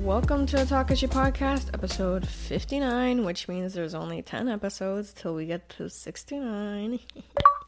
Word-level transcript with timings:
Welcome 0.00 0.46
to 0.46 0.56
the 0.56 0.64
Takashi 0.64 1.06
Podcast, 1.06 1.74
episode 1.74 2.26
59, 2.26 3.22
which 3.22 3.48
means 3.48 3.74
there's 3.74 3.94
only 3.94 4.22
10 4.22 4.48
episodes 4.48 5.12
till 5.12 5.34
we 5.34 5.44
get 5.44 5.68
to 5.70 5.90
69. 5.90 6.98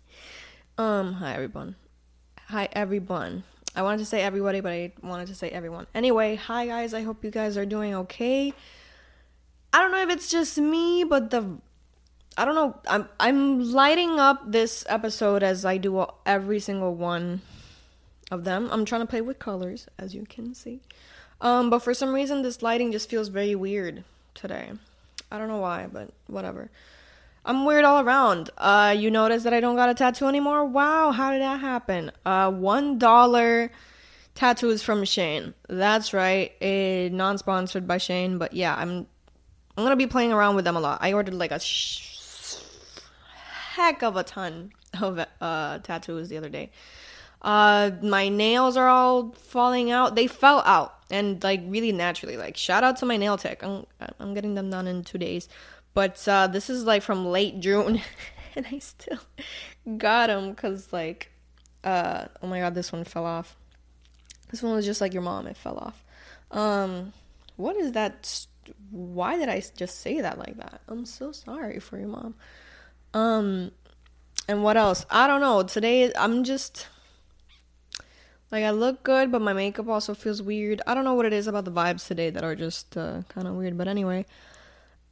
um, 0.78 1.12
hi 1.12 1.34
everyone. 1.34 1.76
Hi 2.46 2.70
everyone. 2.72 3.42
I 3.76 3.82
wanted 3.82 3.98
to 3.98 4.06
say 4.06 4.22
everybody, 4.22 4.60
but 4.60 4.72
I 4.72 4.92
wanted 5.02 5.26
to 5.26 5.34
say 5.34 5.50
everyone. 5.50 5.86
Anyway, 5.94 6.36
hi 6.36 6.64
guys. 6.64 6.94
I 6.94 7.02
hope 7.02 7.22
you 7.22 7.30
guys 7.30 7.58
are 7.58 7.66
doing 7.66 7.94
okay. 7.94 8.54
I 9.74 9.82
don't 9.82 9.92
know 9.92 10.00
if 10.00 10.08
it's 10.08 10.30
just 10.30 10.56
me, 10.56 11.04
but 11.04 11.28
the 11.28 11.58
I 12.38 12.46
don't 12.46 12.54
know. 12.54 12.80
I'm 12.88 13.10
I'm 13.20 13.72
lighting 13.72 14.18
up 14.18 14.50
this 14.50 14.86
episode 14.88 15.42
as 15.42 15.66
I 15.66 15.76
do 15.76 16.06
every 16.24 16.60
single 16.60 16.94
one 16.94 17.42
of 18.30 18.44
them. 18.44 18.68
I'm 18.70 18.84
trying 18.84 19.00
to 19.02 19.06
play 19.06 19.20
with 19.20 19.38
colors, 19.38 19.86
as 19.98 20.14
you 20.14 20.24
can 20.28 20.54
see. 20.54 20.80
Um, 21.40 21.70
but 21.70 21.80
for 21.80 21.94
some 21.94 22.12
reason, 22.12 22.42
this 22.42 22.62
lighting 22.62 22.92
just 22.92 23.08
feels 23.08 23.28
very 23.28 23.54
weird 23.54 24.04
today. 24.34 24.70
I 25.30 25.38
don't 25.38 25.48
know 25.48 25.58
why, 25.58 25.86
but 25.92 26.10
whatever. 26.26 26.70
I'm 27.44 27.64
weird 27.64 27.84
all 27.84 28.00
around. 28.04 28.50
Uh, 28.58 28.94
you 28.96 29.10
notice 29.10 29.44
that 29.44 29.54
I 29.54 29.60
don't 29.60 29.76
got 29.76 29.88
a 29.88 29.94
tattoo 29.94 30.26
anymore? 30.26 30.64
Wow, 30.64 31.12
how 31.12 31.30
did 31.30 31.40
that 31.40 31.60
happen? 31.60 32.10
Uh, 32.26 32.50
one 32.50 32.98
dollar 32.98 33.70
tattoos 34.34 34.82
from 34.82 35.04
Shane. 35.04 35.54
That's 35.68 36.12
right, 36.12 36.52
a 36.60 37.08
non-sponsored 37.10 37.86
by 37.86 37.98
Shane, 37.98 38.38
but 38.38 38.52
yeah, 38.52 38.74
I'm 38.74 39.06
I'm 39.76 39.84
gonna 39.84 39.96
be 39.96 40.06
playing 40.06 40.32
around 40.32 40.56
with 40.56 40.64
them 40.64 40.76
a 40.76 40.80
lot. 40.80 40.98
I 41.00 41.12
ordered 41.12 41.34
like 41.34 41.52
a 41.52 41.60
sh- 41.60 42.56
heck 43.74 44.02
of 44.02 44.16
a 44.16 44.24
ton 44.24 44.72
of 45.00 45.24
uh, 45.40 45.78
tattoos 45.78 46.28
the 46.28 46.36
other 46.36 46.48
day. 46.48 46.70
Uh, 47.40 47.92
my 48.02 48.28
nails 48.28 48.76
are 48.76 48.88
all 48.88 49.32
falling 49.32 49.90
out. 49.90 50.16
They 50.16 50.26
fell 50.26 50.62
out 50.64 50.98
and 51.10 51.42
like 51.42 51.62
really 51.66 51.92
naturally. 51.92 52.36
Like 52.36 52.56
shout 52.56 52.84
out 52.84 52.96
to 52.98 53.06
my 53.06 53.16
nail 53.16 53.36
tech. 53.36 53.62
I'm 53.62 53.86
I'm 54.18 54.34
getting 54.34 54.54
them 54.54 54.70
done 54.70 54.86
in 54.86 55.04
two 55.04 55.18
days. 55.18 55.48
But 55.94 56.26
uh, 56.28 56.46
this 56.46 56.70
is 56.70 56.84
like 56.84 57.02
from 57.02 57.26
late 57.26 57.60
June, 57.60 58.00
and 58.56 58.66
I 58.70 58.78
still 58.78 59.18
got 59.96 60.28
them 60.28 60.50
because 60.50 60.92
like, 60.92 61.30
uh, 61.84 62.26
oh 62.42 62.46
my 62.46 62.60
god, 62.60 62.74
this 62.74 62.92
one 62.92 63.04
fell 63.04 63.26
off. 63.26 63.56
This 64.50 64.62
one 64.62 64.74
was 64.74 64.86
just 64.86 65.00
like 65.00 65.12
your 65.12 65.22
mom; 65.22 65.46
it 65.46 65.56
fell 65.56 65.78
off. 65.78 66.04
Um, 66.50 67.12
what 67.56 67.76
is 67.76 67.92
that? 67.92 68.46
Why 68.90 69.36
did 69.38 69.48
I 69.48 69.62
just 69.76 70.00
say 70.00 70.20
that 70.20 70.38
like 70.38 70.56
that? 70.58 70.80
I'm 70.88 71.06
so 71.06 71.32
sorry 71.32 71.78
for 71.78 71.98
your 71.98 72.08
mom. 72.08 72.34
Um, 73.14 73.72
and 74.46 74.62
what 74.62 74.76
else? 74.76 75.06
I 75.10 75.26
don't 75.26 75.40
know. 75.40 75.62
Today 75.62 76.12
I'm 76.14 76.44
just 76.44 76.86
like 78.50 78.64
I 78.64 78.70
look 78.70 79.02
good, 79.02 79.30
but 79.30 79.42
my 79.42 79.52
makeup 79.52 79.88
also 79.88 80.14
feels 80.14 80.42
weird. 80.42 80.80
I 80.86 80.94
don't 80.94 81.04
know 81.04 81.14
what 81.14 81.26
it 81.26 81.32
is 81.32 81.46
about 81.46 81.64
the 81.64 81.72
vibes 81.72 82.06
today 82.06 82.30
that 82.30 82.44
are 82.44 82.54
just 82.54 82.96
uh, 82.96 83.22
kind 83.28 83.46
of 83.46 83.54
weird. 83.54 83.76
But 83.76 83.88
anyway, 83.88 84.24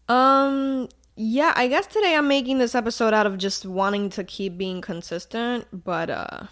um, 0.09 0.89
yeah, 1.17 1.55
I 1.57 1.67
guess 1.69 1.87
today 1.87 2.15
I'm 2.15 2.29
making 2.29 2.59
this 2.59 2.75
episode 2.75 3.15
out 3.15 3.27
of 3.27 3.39
just 3.39 3.65
wanting 3.65 4.11
to 4.11 4.25
keep 4.25 4.59
being 4.59 4.83
consistent, 4.83 5.67
but 5.85 6.11
uh 6.11 6.45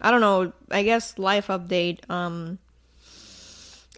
I 0.00 0.10
don't 0.10 0.22
know, 0.22 0.54
I 0.70 0.82
guess 0.82 1.18
life 1.18 1.48
update. 1.48 2.08
Um 2.10 2.58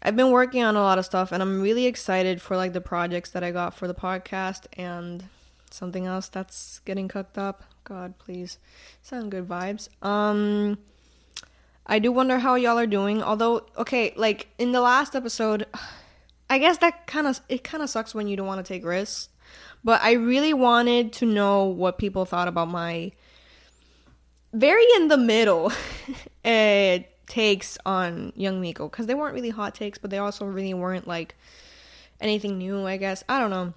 I've 0.02 0.16
been 0.16 0.32
working 0.32 0.64
on 0.64 0.74
a 0.74 0.82
lot 0.82 0.98
of 0.98 1.04
stuff 1.04 1.30
and 1.30 1.40
I'm 1.40 1.62
really 1.62 1.86
excited 1.86 2.42
for 2.42 2.56
like 2.56 2.72
the 2.72 2.80
projects 2.80 3.30
that 3.30 3.44
I 3.44 3.52
got 3.52 3.72
for 3.72 3.86
the 3.86 3.94
podcast 3.94 4.66
and 4.72 5.26
something 5.70 6.06
else 6.06 6.28
that's 6.28 6.80
getting 6.80 7.06
cooked 7.06 7.38
up. 7.38 7.62
God, 7.84 8.18
please. 8.18 8.58
Sound 9.00 9.30
good 9.30 9.48
vibes. 9.48 9.88
Um 10.04 10.78
I 11.86 11.98
do 11.98 12.12
wonder 12.12 12.38
how 12.38 12.54
y'all 12.54 12.78
are 12.78 12.86
doing. 12.86 13.22
Although, 13.22 13.66
okay, 13.76 14.12
like 14.16 14.48
in 14.58 14.72
the 14.72 14.80
last 14.80 15.16
episode, 15.16 15.66
I 16.48 16.58
guess 16.58 16.78
that 16.78 17.06
kind 17.06 17.26
of 17.26 17.40
it 17.48 17.64
kind 17.64 17.82
of 17.82 17.90
sucks 17.90 18.14
when 18.14 18.28
you 18.28 18.36
don't 18.36 18.46
want 18.46 18.64
to 18.64 18.72
take 18.72 18.84
risks. 18.84 19.28
But 19.84 20.00
I 20.02 20.12
really 20.12 20.54
wanted 20.54 21.12
to 21.14 21.26
know 21.26 21.64
what 21.64 21.98
people 21.98 22.24
thought 22.24 22.46
about 22.46 22.68
my 22.68 23.12
very 24.52 24.84
in 24.96 25.08
the 25.08 25.16
middle 25.16 25.72
uh, 26.44 26.98
takes 27.26 27.78
on 27.84 28.32
Young 28.36 28.60
Miko 28.60 28.88
because 28.88 29.06
they 29.06 29.14
weren't 29.14 29.34
really 29.34 29.50
hot 29.50 29.74
takes, 29.74 29.98
but 29.98 30.10
they 30.10 30.18
also 30.18 30.44
really 30.44 30.74
weren't 30.74 31.08
like 31.08 31.34
anything 32.20 32.58
new. 32.58 32.86
I 32.86 32.96
guess 32.96 33.24
I 33.28 33.40
don't 33.40 33.50
know. 33.50 33.74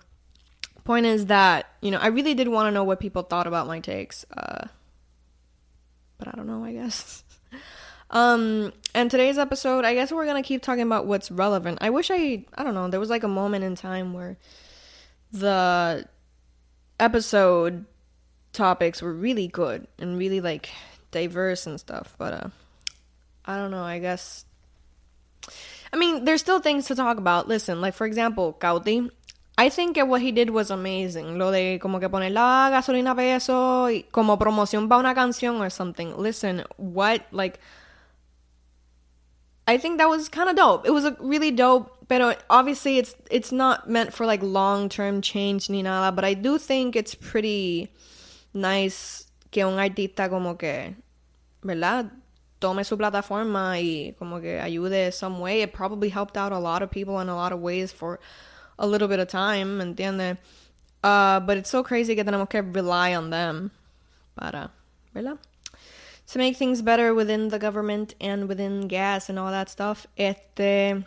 Point 0.83 1.07
is 1.07 1.25
that 1.27 1.65
you 1.81 1.89
know 1.89 1.97
I 1.97 2.07
really 2.07 2.35
did 2.35 2.47
want 2.49 2.67
to 2.67 2.71
know 2.71 2.83
what 2.83 2.99
people 2.99 3.23
thought 3.23 3.47
about 3.47 3.65
my 3.65 3.79
takes, 3.79 4.25
uh, 4.37 4.67
but 6.19 6.27
I 6.27 6.31
don't 6.31 6.45
know. 6.45 6.63
I 6.63 6.73
guess. 6.73 7.23
Um, 8.15 8.71
and 8.93 9.11
today's 9.11 9.37
episode, 9.37 9.83
I 9.83 9.93
guess 9.93 10.09
we're 10.09 10.25
gonna 10.25 10.41
keep 10.41 10.61
talking 10.61 10.83
about 10.83 11.05
what's 11.05 11.29
relevant. 11.29 11.79
I 11.81 11.89
wish 11.89 12.09
I, 12.09 12.45
I 12.55 12.63
don't 12.63 12.73
know, 12.73 12.87
there 12.87 12.99
was 12.99 13.09
like 13.09 13.23
a 13.23 13.27
moment 13.27 13.65
in 13.65 13.75
time 13.75 14.13
where 14.13 14.37
the 15.33 16.07
episode 16.97 17.85
topics 18.53 19.01
were 19.01 19.11
really 19.11 19.49
good 19.49 19.85
and 19.99 20.17
really 20.17 20.39
like 20.39 20.69
diverse 21.11 21.67
and 21.67 21.77
stuff, 21.77 22.15
but 22.17 22.33
uh, 22.33 22.47
I 23.43 23.57
don't 23.57 23.71
know. 23.71 23.83
I 23.83 23.99
guess. 23.99 24.45
I 25.91 25.97
mean, 25.97 26.23
there's 26.23 26.39
still 26.39 26.61
things 26.61 26.85
to 26.87 26.95
talk 26.95 27.17
about. 27.17 27.49
Listen, 27.49 27.81
like 27.81 27.95
for 27.95 28.07
example, 28.07 28.55
Cauti. 28.57 29.09
I 29.57 29.67
think 29.69 29.97
what 29.97 30.21
he 30.21 30.31
did 30.31 30.49
was 30.49 30.71
amazing. 30.71 31.37
Lo 31.37 31.51
de 31.51 31.79
como 31.79 31.99
que 31.99 32.07
poner 32.07 32.31
la 32.31 32.69
gasolina 32.69 33.13
peso 33.13 33.89
y 33.89 34.05
como 34.11 34.37
promoción 34.37 34.87
para 34.87 34.99
una 34.99 35.13
canción 35.13 35.59
or 35.59 35.69
something. 35.69 36.15
Listen, 36.17 36.63
what 36.77 37.25
like 37.31 37.59
I 39.67 39.77
think 39.77 39.97
that 39.97 40.07
was 40.09 40.29
kind 40.29 40.49
of 40.49 40.55
dope. 40.55 40.85
It 40.85 40.91
was 40.91 41.05
a 41.05 41.17
really 41.19 41.51
dope, 41.51 42.07
but 42.07 42.43
obviously 42.49 42.97
it's 42.99 43.15
it's 43.31 43.51
not 43.51 43.89
meant 43.89 44.13
for 44.13 44.25
like 44.25 44.43
long-term 44.43 45.21
change 45.21 45.69
ni 45.69 45.81
nada, 45.81 46.11
but 46.11 46.23
I 46.23 46.35
do 46.35 46.57
think 46.57 46.95
it's 46.95 47.15
pretty 47.15 47.91
nice 48.53 49.25
que 49.51 49.65
un 49.65 49.79
artista 49.79 50.29
como 50.29 50.55
que, 50.55 50.95
¿verdad? 51.63 52.11
Tome 52.59 52.83
su 52.83 52.95
plataforma 52.95 53.79
y 53.79 54.13
como 54.19 54.39
que 54.39 54.59
ayude 54.59 55.11
some 55.11 55.39
way. 55.39 55.61
It 55.61 55.73
probably 55.73 56.09
helped 56.09 56.37
out 56.37 56.51
a 56.51 56.59
lot 56.59 56.83
of 56.83 56.91
people 56.91 57.19
in 57.19 57.27
a 57.27 57.35
lot 57.35 57.51
of 57.51 57.59
ways 57.59 57.91
for 57.91 58.19
a 58.77 58.85
little 58.85 59.07
bit 59.07 59.19
of 59.19 59.27
time, 59.27 59.79
¿entiendes? 59.79 60.37
Uh, 61.03 61.39
but 61.39 61.57
it's 61.57 61.69
so 61.69 61.83
crazy 61.83 62.15
que 62.15 62.23
tenemos 62.23 62.49
que 62.49 62.61
rely 62.61 63.15
on 63.15 63.29
them 63.29 63.71
para, 64.35 64.71
¿verdad? 65.13 65.37
To 66.31 66.39
make 66.39 66.57
things 66.57 66.81
better 66.81 67.13
within 67.13 67.49
the 67.49 67.59
government 67.59 68.15
and 68.19 68.47
within 68.47 68.87
gas 68.87 69.29
and 69.29 69.37
all 69.37 69.51
that 69.51 69.69
stuff. 69.69 70.07
Este, 70.17 71.03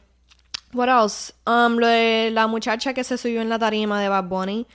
what 0.72 0.88
else? 0.88 1.32
Um, 1.46 1.78
la 1.78 2.46
muchacha 2.46 2.94
que 2.94 3.02
se 3.04 3.16
subió 3.16 3.40
en 3.40 3.48
la 3.48 3.58
tarima 3.58 4.00
de 4.00 4.08
Bad 4.08 4.28
Bunny. 4.28 4.66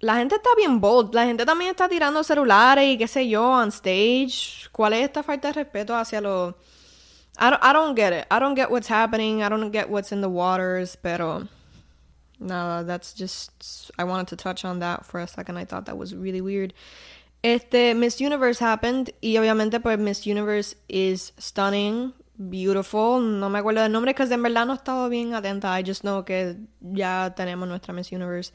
La 0.00 0.16
gente 0.16 0.34
está 0.34 0.50
bien 0.56 0.80
bold. 0.80 1.14
La 1.14 1.24
gente 1.24 1.46
también 1.46 1.70
está 1.70 1.88
tirando 1.88 2.24
celulares 2.24 2.84
y 2.84 2.98
qué 2.98 3.06
sé 3.06 3.28
yo 3.28 3.44
on 3.44 3.68
stage. 3.70 4.68
¿Cuál 4.72 4.94
es 4.94 5.04
esta 5.04 5.22
falta 5.22 5.48
de 5.48 5.62
respeto 5.62 5.94
hacia 5.96 6.20
los... 6.20 6.54
I 7.38 7.50
don't, 7.50 7.62
I 7.62 7.72
don't 7.72 7.96
get 7.96 8.12
it. 8.12 8.26
I 8.30 8.40
don't 8.40 8.56
get 8.56 8.70
what's 8.70 8.88
happening. 8.88 9.42
I 9.42 9.48
don't 9.48 9.70
get 9.70 9.88
what's 9.88 10.10
in 10.10 10.20
the 10.20 10.28
waters. 10.28 10.96
Pero... 10.96 11.46
No, 12.40 12.82
that's 12.82 13.14
just... 13.14 13.92
I 13.96 14.02
wanted 14.02 14.26
to 14.28 14.36
touch 14.36 14.64
on 14.64 14.80
that 14.80 15.06
for 15.06 15.20
a 15.20 15.28
second. 15.28 15.56
I 15.56 15.64
thought 15.64 15.86
that 15.86 15.96
was 15.96 16.16
really 16.16 16.40
weird. 16.40 16.74
Este, 17.42 17.94
Miss 17.96 18.20
Universe 18.20 18.64
happened 18.64 19.14
y 19.20 19.36
obviamente 19.36 19.80
pues 19.80 19.98
Miss 19.98 20.26
Universe 20.26 20.76
is 20.86 21.34
stunning, 21.38 22.14
beautiful. 22.36 23.20
No 23.20 23.50
me 23.50 23.58
acuerdo 23.58 23.82
del 23.82 23.90
nombre 23.90 24.14
que 24.14 24.22
en 24.22 24.42
verdad 24.42 24.64
no 24.64 24.74
he 24.74 24.76
estado 24.76 25.08
bien 25.08 25.34
atenta. 25.34 25.78
I 25.78 25.84
just 25.84 26.02
know 26.02 26.24
que 26.24 26.56
ya 26.80 27.34
tenemos 27.36 27.68
nuestra 27.68 27.92
Miss 27.92 28.12
Universe. 28.12 28.52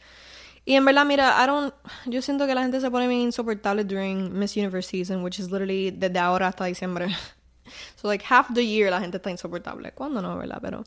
Y 0.64 0.76
en 0.76 0.86
verdad, 0.86 1.06
mira, 1.06 1.36
I 1.42 1.48
don't, 1.48 1.74
yo 2.06 2.22
siento 2.22 2.46
que 2.46 2.54
la 2.54 2.62
gente 2.62 2.82
se 2.82 2.90
pone 2.92 3.08
bien 3.08 3.22
insoportable 3.22 3.84
during 3.86 4.34
Miss 4.34 4.56
Universe 4.56 4.90
season, 4.90 5.24
which 5.24 5.40
is 5.40 5.50
literally 5.50 5.92
desde 5.92 6.20
ahora 6.20 6.48
hasta 6.48 6.66
diciembre. 6.66 7.08
so 7.96 8.08
like 8.08 8.24
half 8.24 8.54
the 8.54 8.66
year 8.66 8.90
la 8.90 9.00
gente 9.00 9.18
está 9.18 9.30
insoportable. 9.30 9.92
¿Cuándo 9.94 10.22
no, 10.22 10.38
verdad? 10.38 10.60
Pero 10.62 10.84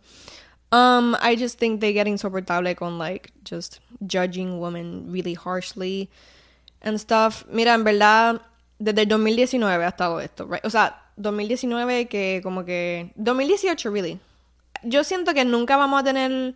um, 0.73 1.17
I 1.21 1.37
just 1.37 1.59
think 1.59 1.81
they 1.81 1.93
get 1.93 2.07
insoportable 2.07 2.75
con 2.77 2.99
like 2.99 3.33
just 3.43 3.81
judging 4.07 4.59
women 4.59 5.11
really 5.11 5.35
harshly 5.35 6.11
and 6.83 6.99
stuff. 6.99 7.45
Mira, 7.51 7.75
en 7.75 7.85
verdad, 7.85 8.43
desde 8.79 9.03
el 9.03 9.09
2019 9.09 9.85
ha 9.85 9.89
estado 9.89 10.21
esto, 10.21 10.47
right? 10.47 10.65
O 10.65 10.71
sea, 10.71 11.03
2019 11.17 12.09
que 12.09 12.41
como 12.43 12.65
que... 12.65 13.13
2018, 13.17 13.91
really. 13.91 14.19
Yo 14.83 15.05
siento 15.05 15.35
que 15.35 15.45
nunca 15.45 15.77
vamos 15.77 16.01
a 16.01 16.05
tener... 16.05 16.55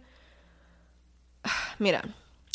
Mira, 1.79 2.03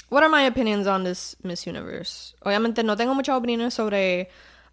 what 0.10 0.24
are 0.24 0.30
my 0.30 0.48
opinions 0.48 0.88
on 0.88 1.04
this 1.04 1.38
Miss 1.44 1.68
Universe? 1.68 2.36
Obviamente 2.42 2.84
no 2.84 2.98
tengo 2.98 3.14
muchas 3.14 3.38
opiniones 3.38 3.74
sobre 3.74 4.30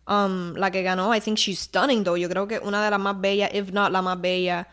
um, 0.06 0.54
la 0.54 0.70
que 0.70 0.82
ganó. 0.82 1.14
I 1.14 1.20
think 1.20 1.38
she's 1.38 1.60
stunning, 1.60 2.04
though. 2.04 2.16
Yo 2.16 2.28
creo 2.28 2.48
que 2.48 2.58
una 2.60 2.82
de 2.82 2.90
las 2.90 3.00
más 3.00 3.20
bellas, 3.20 3.50
if 3.52 3.70
not 3.72 3.92
la 3.92 4.02
más 4.02 4.20
bella, 4.20 4.68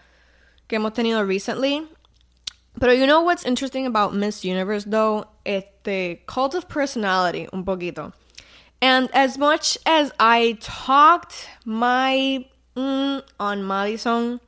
que 0.67 0.77
hemos 0.77 0.93
tenido 0.93 1.25
recently. 1.25 1.87
Pero 2.79 2.91
you 2.91 3.05
know 3.05 3.21
what's 3.21 3.45
interesting 3.45 3.85
about 3.85 4.13
Miss 4.13 4.43
Universe, 4.43 4.85
though? 4.85 5.25
Este 5.45 6.25
cult 6.25 6.55
of 6.55 6.67
personality, 6.67 7.47
un 7.53 7.63
poquito. 7.63 8.13
And 8.81 9.09
as 9.13 9.37
much 9.37 9.77
as 9.85 10.11
I 10.19 10.57
talked 10.59 11.47
my 11.65 12.45
mm, 12.75 13.23
on 13.39 13.67
Madison. 13.67 14.39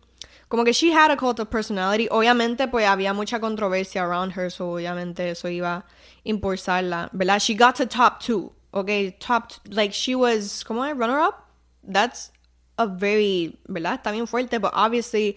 Como 0.49 0.63
que 0.63 0.73
she 0.73 0.91
had 0.91 1.11
a 1.11 1.15
cult 1.15 1.39
of 1.39 1.49
personality. 1.49 2.07
Obviamente, 2.09 2.69
pues 2.69 2.85
había 2.85 3.13
mucha 3.13 3.39
controversia 3.39 4.03
around 4.03 4.31
her, 4.31 4.49
so 4.49 4.73
obviamente 4.73 5.19
eso 5.31 5.47
iba 5.47 5.77
a 5.77 5.83
impulsarla, 6.25 7.09
¿verdad? 7.13 7.41
She 7.41 7.55
got 7.55 7.75
to 7.75 7.85
top 7.85 8.21
two, 8.21 8.51
okay? 8.73 9.11
Top, 9.19 9.51
like 9.69 9.93
she 9.93 10.15
was, 10.15 10.63
como 10.63 10.81
runner 10.93 11.19
up? 11.19 11.49
That's 11.83 12.31
a 12.77 12.87
very, 12.87 13.57
¿verdad? 13.67 14.03
Está 14.03 14.11
bien 14.11 14.27
fuerte, 14.27 14.61
but 14.61 14.71
obviously 14.73 15.35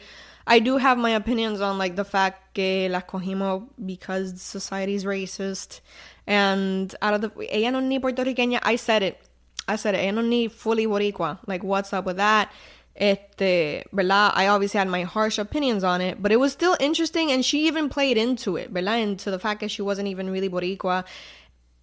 I 0.48 0.60
do 0.60 0.78
have 0.78 0.96
my 0.96 1.10
opinions 1.10 1.60
on 1.60 1.76
like 1.76 1.94
the 1.94 2.04
fact 2.04 2.54
que 2.54 2.88
la 2.88 3.02
cogimos 3.02 3.68
because 3.84 4.40
society 4.40 4.94
is 4.94 5.04
racist. 5.04 5.80
And 6.26 6.94
out 7.02 7.12
of 7.14 7.20
the 7.20 7.30
ella 7.54 7.70
no 7.72 7.80
ni 7.80 8.58
I 8.62 8.76
said 8.76 9.02
it. 9.02 9.20
I 9.68 9.76
said 9.76 9.94
it. 9.94 9.98
Ella 9.98 10.12
no 10.12 10.22
ni 10.22 10.48
fully 10.48 10.86
boricua. 10.86 11.38
Like 11.46 11.62
what's 11.62 11.92
up 11.92 12.06
with 12.06 12.16
that? 12.16 12.50
Este 12.96 13.84
verdad? 13.92 14.32
I 14.34 14.48
obviously 14.48 14.78
had 14.78 14.88
my 14.88 15.02
harsh 15.02 15.38
opinions 15.38 15.84
on 15.84 16.00
it 16.00 16.20
but 16.20 16.32
it 16.32 16.36
was 16.36 16.52
still 16.52 16.76
interesting 16.80 17.30
and 17.30 17.44
she 17.44 17.66
even 17.66 17.90
played 17.90 18.16
into 18.16 18.56
it 18.56 18.72
verdad? 18.72 19.00
Into 19.00 19.30
the 19.30 19.38
fact 19.38 19.60
that 19.60 19.70
she 19.70 19.82
wasn't 19.82 20.08
even 20.08 20.30
really 20.30 20.48
boricua. 20.48 21.04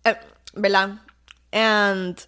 Uh, 0.04 0.16
verdad? 0.56 1.00
And 1.54 2.26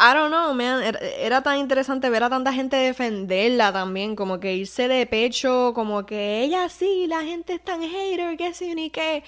I 0.00 0.12
don't 0.12 0.30
know, 0.30 0.52
man. 0.54 0.96
Era, 1.18 1.40
tan 1.40 1.58
interesante 1.58 2.10
ver 2.10 2.24
a 2.24 2.28
tanta 2.28 2.52
gente 2.52 2.76
defenderla 2.76 3.72
también, 3.72 4.16
como 4.16 4.40
que 4.40 4.54
irse 4.54 4.88
de 4.88 5.06
pecho, 5.06 5.72
como 5.72 6.04
que 6.04 6.42
ella 6.42 6.68
sí, 6.68 7.06
la 7.06 7.22
gente 7.22 7.54
es 7.54 7.64
tan 7.64 7.80
hater, 7.80 8.36
que 8.36 8.52
sí 8.54 8.74
ni 8.74 8.90
qué. 8.90 9.22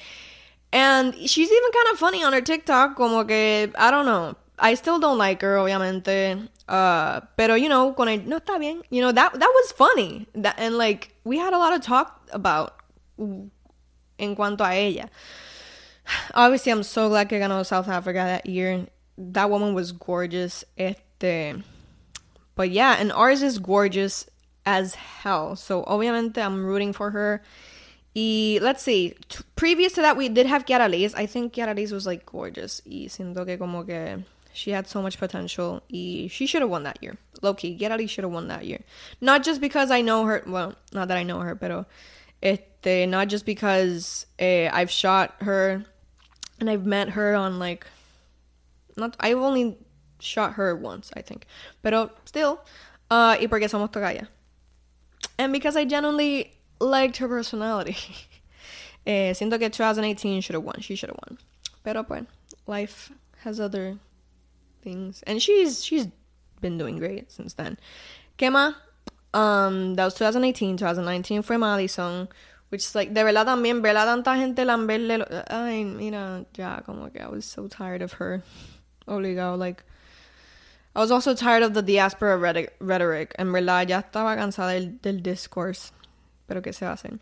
And 0.72 1.14
she's 1.14 1.50
even 1.50 1.70
kind 1.72 1.92
of 1.92 1.98
funny 1.98 2.24
on 2.24 2.34
her 2.34 2.42
TikTok, 2.42 2.96
como 2.96 3.24
que, 3.24 3.72
I 3.78 3.90
don't 3.90 4.06
know. 4.06 4.36
I 4.58 4.74
still 4.74 4.98
don't 4.98 5.18
like 5.18 5.42
her, 5.42 5.56
obviamente. 5.56 6.48
Uh, 6.68 7.20
pero, 7.36 7.54
you 7.54 7.68
know, 7.68 7.94
con 7.94 8.08
el, 8.08 8.26
no 8.26 8.38
está 8.38 8.58
bien. 8.58 8.82
You 8.90 9.02
know, 9.02 9.12
that, 9.12 9.34
that 9.34 9.52
was 9.54 9.72
funny. 9.72 10.26
That, 10.34 10.56
and, 10.58 10.76
like, 10.76 11.14
we 11.24 11.38
had 11.38 11.52
a 11.52 11.58
lot 11.58 11.74
of 11.74 11.82
talk 11.82 12.28
about 12.32 12.74
en 13.18 14.34
cuanto 14.34 14.64
a 14.64 14.74
ella. 14.74 15.08
Obviously, 16.34 16.72
I'm 16.72 16.82
so 16.82 17.08
glad 17.08 17.28
que 17.28 17.38
ganó 17.38 17.64
South 17.64 17.88
Africa 17.88 18.18
that 18.18 18.46
year 18.46 18.88
that 19.18 19.50
woman 19.50 19.74
was 19.74 19.92
gorgeous. 19.92 20.64
Este, 20.78 21.62
but 22.54 22.70
yeah, 22.70 22.96
and 22.98 23.12
ours 23.12 23.42
is 23.42 23.58
gorgeous 23.58 24.26
as 24.64 24.94
hell. 24.94 25.56
So 25.56 25.84
obviamente 25.84 26.38
I'm 26.38 26.64
rooting 26.64 26.92
for 26.92 27.10
her. 27.10 27.42
Y 28.14 28.58
let's 28.62 28.82
see, 28.82 29.14
t- 29.28 29.44
previous 29.56 29.92
to 29.92 30.00
that 30.00 30.16
we 30.16 30.28
did 30.28 30.46
have 30.46 30.64
Kiara 30.64 30.90
Liz. 30.90 31.14
I 31.14 31.26
think 31.26 31.52
Kiara 31.52 31.76
Liz 31.76 31.92
was 31.92 32.06
like 32.06 32.24
gorgeous. 32.24 32.80
Y 32.86 33.08
siento 33.08 33.44
que 33.46 33.58
como 33.58 33.84
que 33.84 34.24
she 34.52 34.70
had 34.70 34.86
so 34.86 35.02
much 35.02 35.18
potential. 35.18 35.82
Y 35.90 36.28
she 36.30 36.46
should 36.46 36.62
have 36.62 36.70
won 36.70 36.84
that 36.84 37.02
year. 37.02 37.16
Loki, 37.42 37.78
Kiara 37.78 37.98
Liz 37.98 38.10
should 38.10 38.24
have 38.24 38.32
won 38.32 38.48
that 38.48 38.64
year. 38.64 38.80
Not 39.20 39.42
just 39.42 39.60
because 39.60 39.90
I 39.90 40.00
know 40.00 40.24
her. 40.24 40.42
Well, 40.46 40.74
not 40.92 41.08
that 41.08 41.18
I 41.18 41.24
know 41.24 41.40
her, 41.40 41.54
pero 41.54 41.84
este, 42.42 43.06
not 43.06 43.28
just 43.28 43.44
because 43.44 44.26
eh, 44.38 44.70
I've 44.72 44.90
shot 44.90 45.34
her 45.40 45.84
and 46.58 46.70
I've 46.70 46.86
met 46.86 47.10
her 47.10 47.34
on 47.34 47.58
like 47.58 47.86
not 48.96 49.16
I've 49.20 49.38
only 49.38 49.78
shot 50.20 50.54
her 50.54 50.74
once, 50.74 51.10
I 51.16 51.22
think. 51.22 51.46
Pero 51.82 52.10
still, 52.24 52.60
uh, 53.10 53.36
y 53.40 53.46
porque 53.46 53.68
somos 53.68 53.90
togaya. 53.90 54.28
And 55.38 55.52
because 55.52 55.76
I 55.76 55.84
genuinely 55.84 56.52
liked 56.80 57.18
her 57.18 57.28
personality. 57.28 57.96
eh, 59.06 59.32
siento 59.32 59.58
que 59.58 59.70
2018 59.70 60.40
should 60.40 60.54
have 60.54 60.64
won. 60.64 60.80
She 60.80 60.96
should 60.96 61.10
have 61.10 61.18
won. 61.28 61.38
Pero 61.84 62.02
pues, 62.02 62.24
life 62.66 63.12
has 63.44 63.60
other 63.60 63.98
things. 64.82 65.22
And 65.26 65.42
she's 65.42 65.84
she's 65.84 66.08
been 66.60 66.78
doing 66.78 66.98
great 66.98 67.30
since 67.30 67.54
then. 67.54 67.78
¿Qué 68.38 68.50
más? 68.50 68.74
Um, 69.34 69.94
that 69.94 70.04
was 70.04 70.14
2018. 70.14 70.76
2019 70.76 71.42
fue 71.42 71.56
Madison. 71.56 72.28
Which 72.68 72.82
is 72.82 72.94
like, 72.96 73.14
de 73.14 73.22
verdad 73.22 73.46
también, 73.46 73.80
verla 73.80 74.04
tanta 74.04 74.34
gente 74.34 74.64
lamberle. 74.64 75.24
Ay, 75.48 75.84
mira, 75.84 76.44
ya, 76.52 76.80
como 76.80 77.08
que 77.10 77.20
I 77.20 77.28
was 77.28 77.44
so 77.44 77.68
tired 77.68 78.02
of 78.02 78.14
her. 78.14 78.42
Obligado. 79.06 79.58
Like, 79.58 79.82
I 80.94 81.00
was 81.00 81.10
also 81.10 81.34
tired 81.34 81.62
of 81.62 81.74
the 81.74 81.82
diaspora 81.82 82.38
rhetoric. 82.38 83.34
En 83.38 83.52
verdad, 83.52 83.86
ya 83.86 84.02
estaba 84.02 84.34
cansada 84.36 84.72
del, 84.72 84.98
del 85.02 85.22
discourse. 85.22 85.92
Pero 86.46 86.62
¿qué 86.62 86.72
se 86.72 86.86
hace? 86.86 87.18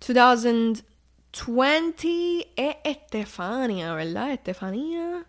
2020 0.00 2.52
es 2.56 2.76
Estefania, 2.84 3.94
¿verdad? 3.94 4.32
Estefania. 4.32 5.24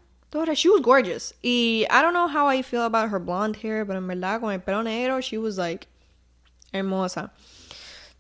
She 0.53 0.69
was 0.69 0.81
gorgeous. 0.81 1.33
Y 1.41 1.87
I 1.89 2.01
don't 2.01 2.13
know 2.13 2.27
how 2.27 2.47
I 2.47 2.61
feel 2.61 2.83
about 2.83 3.09
her 3.09 3.19
blonde 3.19 3.55
hair, 3.55 3.85
but 3.85 3.95
en 3.95 4.07
verdad, 4.07 4.41
con 4.41 4.51
el 4.51 4.59
pelo 4.59 4.83
negro, 4.83 5.21
she 5.21 5.37
was 5.37 5.57
like 5.57 5.87
hermosa. 6.73 7.31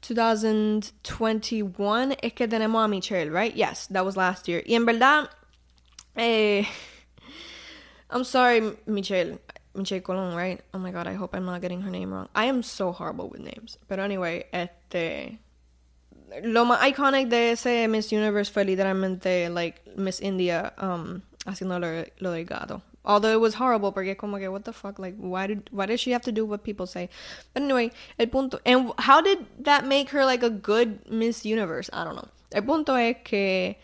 2021 0.01 2.15
es 2.23 2.33
que 2.33 2.47
tenemos 2.47 2.83
a 2.83 2.87
Michelle, 2.87 3.29
right? 3.29 3.53
Yes, 3.55 3.87
that 3.87 4.05
was 4.05 4.15
last 4.15 4.47
year. 4.47 4.63
Y 4.65 4.75
en 4.75 4.85
verdad, 4.85 5.29
eh, 6.15 6.65
I'm 8.09 8.23
sorry, 8.23 8.77
Michelle. 8.85 9.39
Michelle 9.75 10.01
Colon, 10.01 10.35
right? 10.35 10.59
Oh 10.73 10.79
my 10.79 10.91
god, 10.91 11.07
I 11.07 11.13
hope 11.13 11.35
I'm 11.35 11.45
not 11.45 11.61
getting 11.61 11.81
her 11.81 11.91
name 11.91 12.11
wrong. 12.11 12.29
I 12.33 12.45
am 12.45 12.63
so 12.63 12.91
horrible 12.91 13.29
with 13.29 13.41
names. 13.41 13.77
But 13.87 13.99
anyway, 13.99 14.45
este. 14.51 15.37
Lo 16.43 16.65
más 16.65 16.79
iconic 16.81 17.29
de 17.29 17.51
ese 17.51 17.87
Miss 17.87 18.11
Universe 18.11 18.49
fue 18.49 18.63
literalmente, 18.65 19.53
like, 19.53 19.81
Miss 19.95 20.19
India 20.19 20.73
um, 20.77 21.21
haciendo 21.45 21.79
lo, 21.79 22.03
lo 22.19 22.31
del 22.33 22.43
gato. 22.43 22.81
Although 23.05 23.31
it 23.31 23.39
was 23.39 23.53
horrible, 23.53 23.93
porque 23.93 24.17
como 24.17 24.37
que, 24.37 24.51
what 24.51 24.65
the 24.65 24.73
fuck, 24.73 24.99
like, 24.99 25.15
why 25.15 25.47
did, 25.47 25.69
why 25.71 25.85
did 25.85 25.99
she 25.99 26.11
have 26.11 26.23
to 26.23 26.31
do 26.31 26.43
what 26.43 26.63
people 26.63 26.85
say? 26.85 27.07
But 27.53 27.63
anyway, 27.63 27.91
el 28.19 28.27
punto, 28.27 28.59
and 28.65 28.91
how 28.97 29.21
did 29.21 29.45
that 29.59 29.85
make 29.85 30.09
her, 30.09 30.25
like, 30.25 30.43
a 30.43 30.49
good 30.49 31.09
Miss 31.09 31.45
Universe? 31.45 31.89
I 31.93 32.03
don't 32.03 32.15
know. 32.15 32.27
El 32.51 32.63
punto 32.63 32.95
es 32.95 33.15
que 33.23 33.77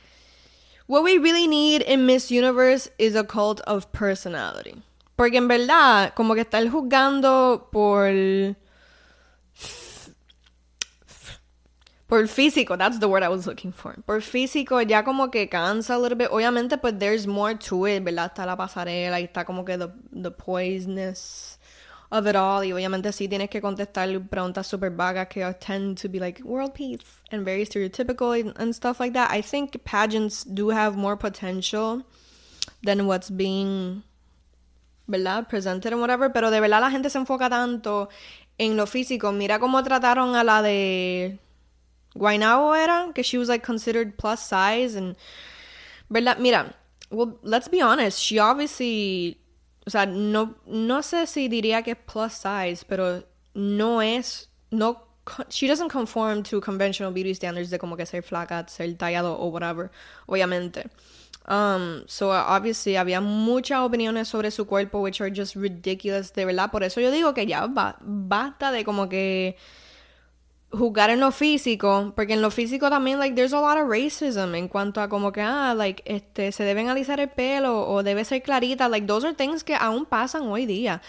What 0.85 1.03
we 1.03 1.17
really 1.17 1.47
need 1.47 1.81
in 1.81 2.05
Miss 2.05 2.29
Universe 2.29 2.89
is 2.97 3.15
a 3.15 3.23
cult 3.23 3.61
of 3.61 3.91
personality. 3.91 4.81
Porque 5.15 5.37
en 5.37 5.47
verdad, 5.47 6.13
como 6.13 6.35
que 6.35 6.41
estar 6.41 6.67
juzgando 6.69 7.69
por. 7.71 8.55
Por 12.07 12.27
físico, 12.27 12.77
that's 12.77 12.99
the 12.99 13.07
word 13.07 13.23
I 13.23 13.29
was 13.29 13.47
looking 13.47 13.71
for. 13.71 13.95
Por 14.05 14.21
físico 14.21 14.81
ya 14.81 15.03
como 15.03 15.31
que 15.31 15.47
cansa 15.47 15.95
a 15.95 15.97
little 15.97 16.15
bit. 16.15 16.27
Obviamente, 16.31 16.77
pues 16.77 16.99
there's 16.99 17.25
more 17.25 17.55
to 17.55 17.87
it, 17.87 18.03
¿verdad? 18.03 18.31
Está 18.33 18.45
la 18.45 18.57
pasarela 18.57 19.19
y 19.19 19.23
está 19.23 19.45
como 19.45 19.63
que 19.63 19.77
the, 19.77 19.89
the 20.11 20.29
poisonous 20.29 21.57
of 22.13 22.27
it 22.27 22.35
all. 22.35 22.63
Y 22.63 22.71
obviamente 22.71 23.11
sí 23.11 23.27
tienes 23.27 23.49
que 23.49 23.59
contestar 23.59 24.07
preguntas 24.29 24.67
super 24.67 24.91
vagas 24.91 25.27
que 25.27 25.43
tend 25.59 25.99
to 25.99 26.07
be 26.07 26.19
like 26.19 26.41
world 26.43 26.73
peace 26.73 27.03
and 27.31 27.43
very 27.43 27.65
stereotypical 27.65 28.39
and, 28.39 28.53
and 28.57 28.73
stuff 28.73 28.99
like 28.99 29.13
that. 29.13 29.31
I 29.31 29.41
think 29.41 29.83
pageants 29.83 30.43
do 30.45 30.69
have 30.69 30.95
more 30.95 31.17
potential 31.17 32.03
than 32.83 33.07
what's 33.07 33.31
being, 33.31 34.03
¿verdad? 35.07 35.49
Presented 35.49 35.91
and 35.91 36.01
whatever. 36.01 36.29
Pero 36.29 36.51
de 36.51 36.61
verdad 36.61 36.81
la 36.81 36.91
gente 36.91 37.09
se 37.09 37.17
enfoca 37.17 37.49
tanto 37.49 38.09
en 38.59 38.77
lo 38.77 38.85
físico. 38.85 39.31
Mira 39.31 39.59
cómo 39.59 39.83
trataron 39.83 40.35
a 40.35 40.43
la 40.43 40.61
de 40.61 41.39
Guaynabo 42.15 42.75
era, 42.75 43.11
que 43.15 43.23
she 43.23 43.39
was 43.39 43.49
like 43.49 43.65
considered 43.65 44.17
plus 44.17 44.39
size 44.39 44.95
and, 44.95 45.15
¿verdad? 46.11 46.37
Mira, 46.37 46.75
well, 47.09 47.39
let's 47.41 47.67
be 47.67 47.81
honest. 47.81 48.19
She 48.19 48.37
obviously 48.37 49.39
o 49.85 49.89
sea, 49.89 50.05
no, 50.05 50.55
no 50.65 51.03
sé 51.03 51.27
si 51.27 51.47
diría 51.47 51.83
que 51.83 51.91
es 51.91 51.97
plus 51.97 52.33
size, 52.33 52.85
pero 52.87 53.23
no 53.53 54.01
es, 54.01 54.49
no, 54.71 55.03
she 55.49 55.67
doesn't 55.67 55.89
conform 55.89 56.43
to 56.43 56.61
conventional 56.61 57.11
beauty 57.11 57.33
standards 57.33 57.69
de 57.69 57.77
como 57.77 57.95
que 57.95 58.05
ser 58.05 58.23
flaca, 58.23 58.67
ser 58.67 58.95
tallado 58.97 59.37
o 59.37 59.47
whatever, 59.47 59.91
obviamente. 60.27 60.89
Um, 61.45 62.03
so 62.07 62.31
obviously 62.31 62.95
había 62.95 63.19
muchas 63.19 63.79
opiniones 63.79 64.29
sobre 64.29 64.49
su 64.51 64.65
cuerpo, 64.65 65.01
which 65.01 65.19
are 65.19 65.29
just 65.29 65.55
ridiculous, 65.55 66.31
de 66.31 66.45
verdad. 66.45 66.71
Por 66.71 66.83
eso 66.83 67.01
yo 67.01 67.11
digo 67.11 67.33
que 67.33 67.45
ya 67.45 67.67
basta 67.67 68.71
de 68.71 68.85
como 68.85 69.09
que 69.09 69.57
jugar 70.73 71.11
en 71.11 71.19
lo 71.19 71.31
físico, 71.31 72.13
porque 72.15 72.33
en 72.33 72.41
lo 72.41 72.49
físico 72.49 72.89
también, 72.89 73.19
like, 73.19 73.35
there's 73.35 73.53
a 73.53 73.61
lot 73.61 73.77
of 73.77 73.87
racism 73.87 74.55
en 74.55 74.67
cuanto 74.67 75.01
a 75.01 75.07
como 75.07 75.31
que, 75.31 75.41
ah, 75.41 75.73
like, 75.75 76.01
este, 76.05 76.51
se 76.51 76.63
deben 76.63 76.89
alisar 76.89 77.19
el 77.19 77.29
pelo 77.29 77.87
o 77.87 78.01
debe 78.01 78.25
ser 78.25 78.41
clarita, 78.41 78.89
like, 78.89 79.05
those 79.05 79.25
are 79.25 79.35
things 79.35 79.63
que 79.63 79.75
aún 79.75 80.05
pasan 80.05 80.43
hoy 80.43 80.65
día. 80.65 81.01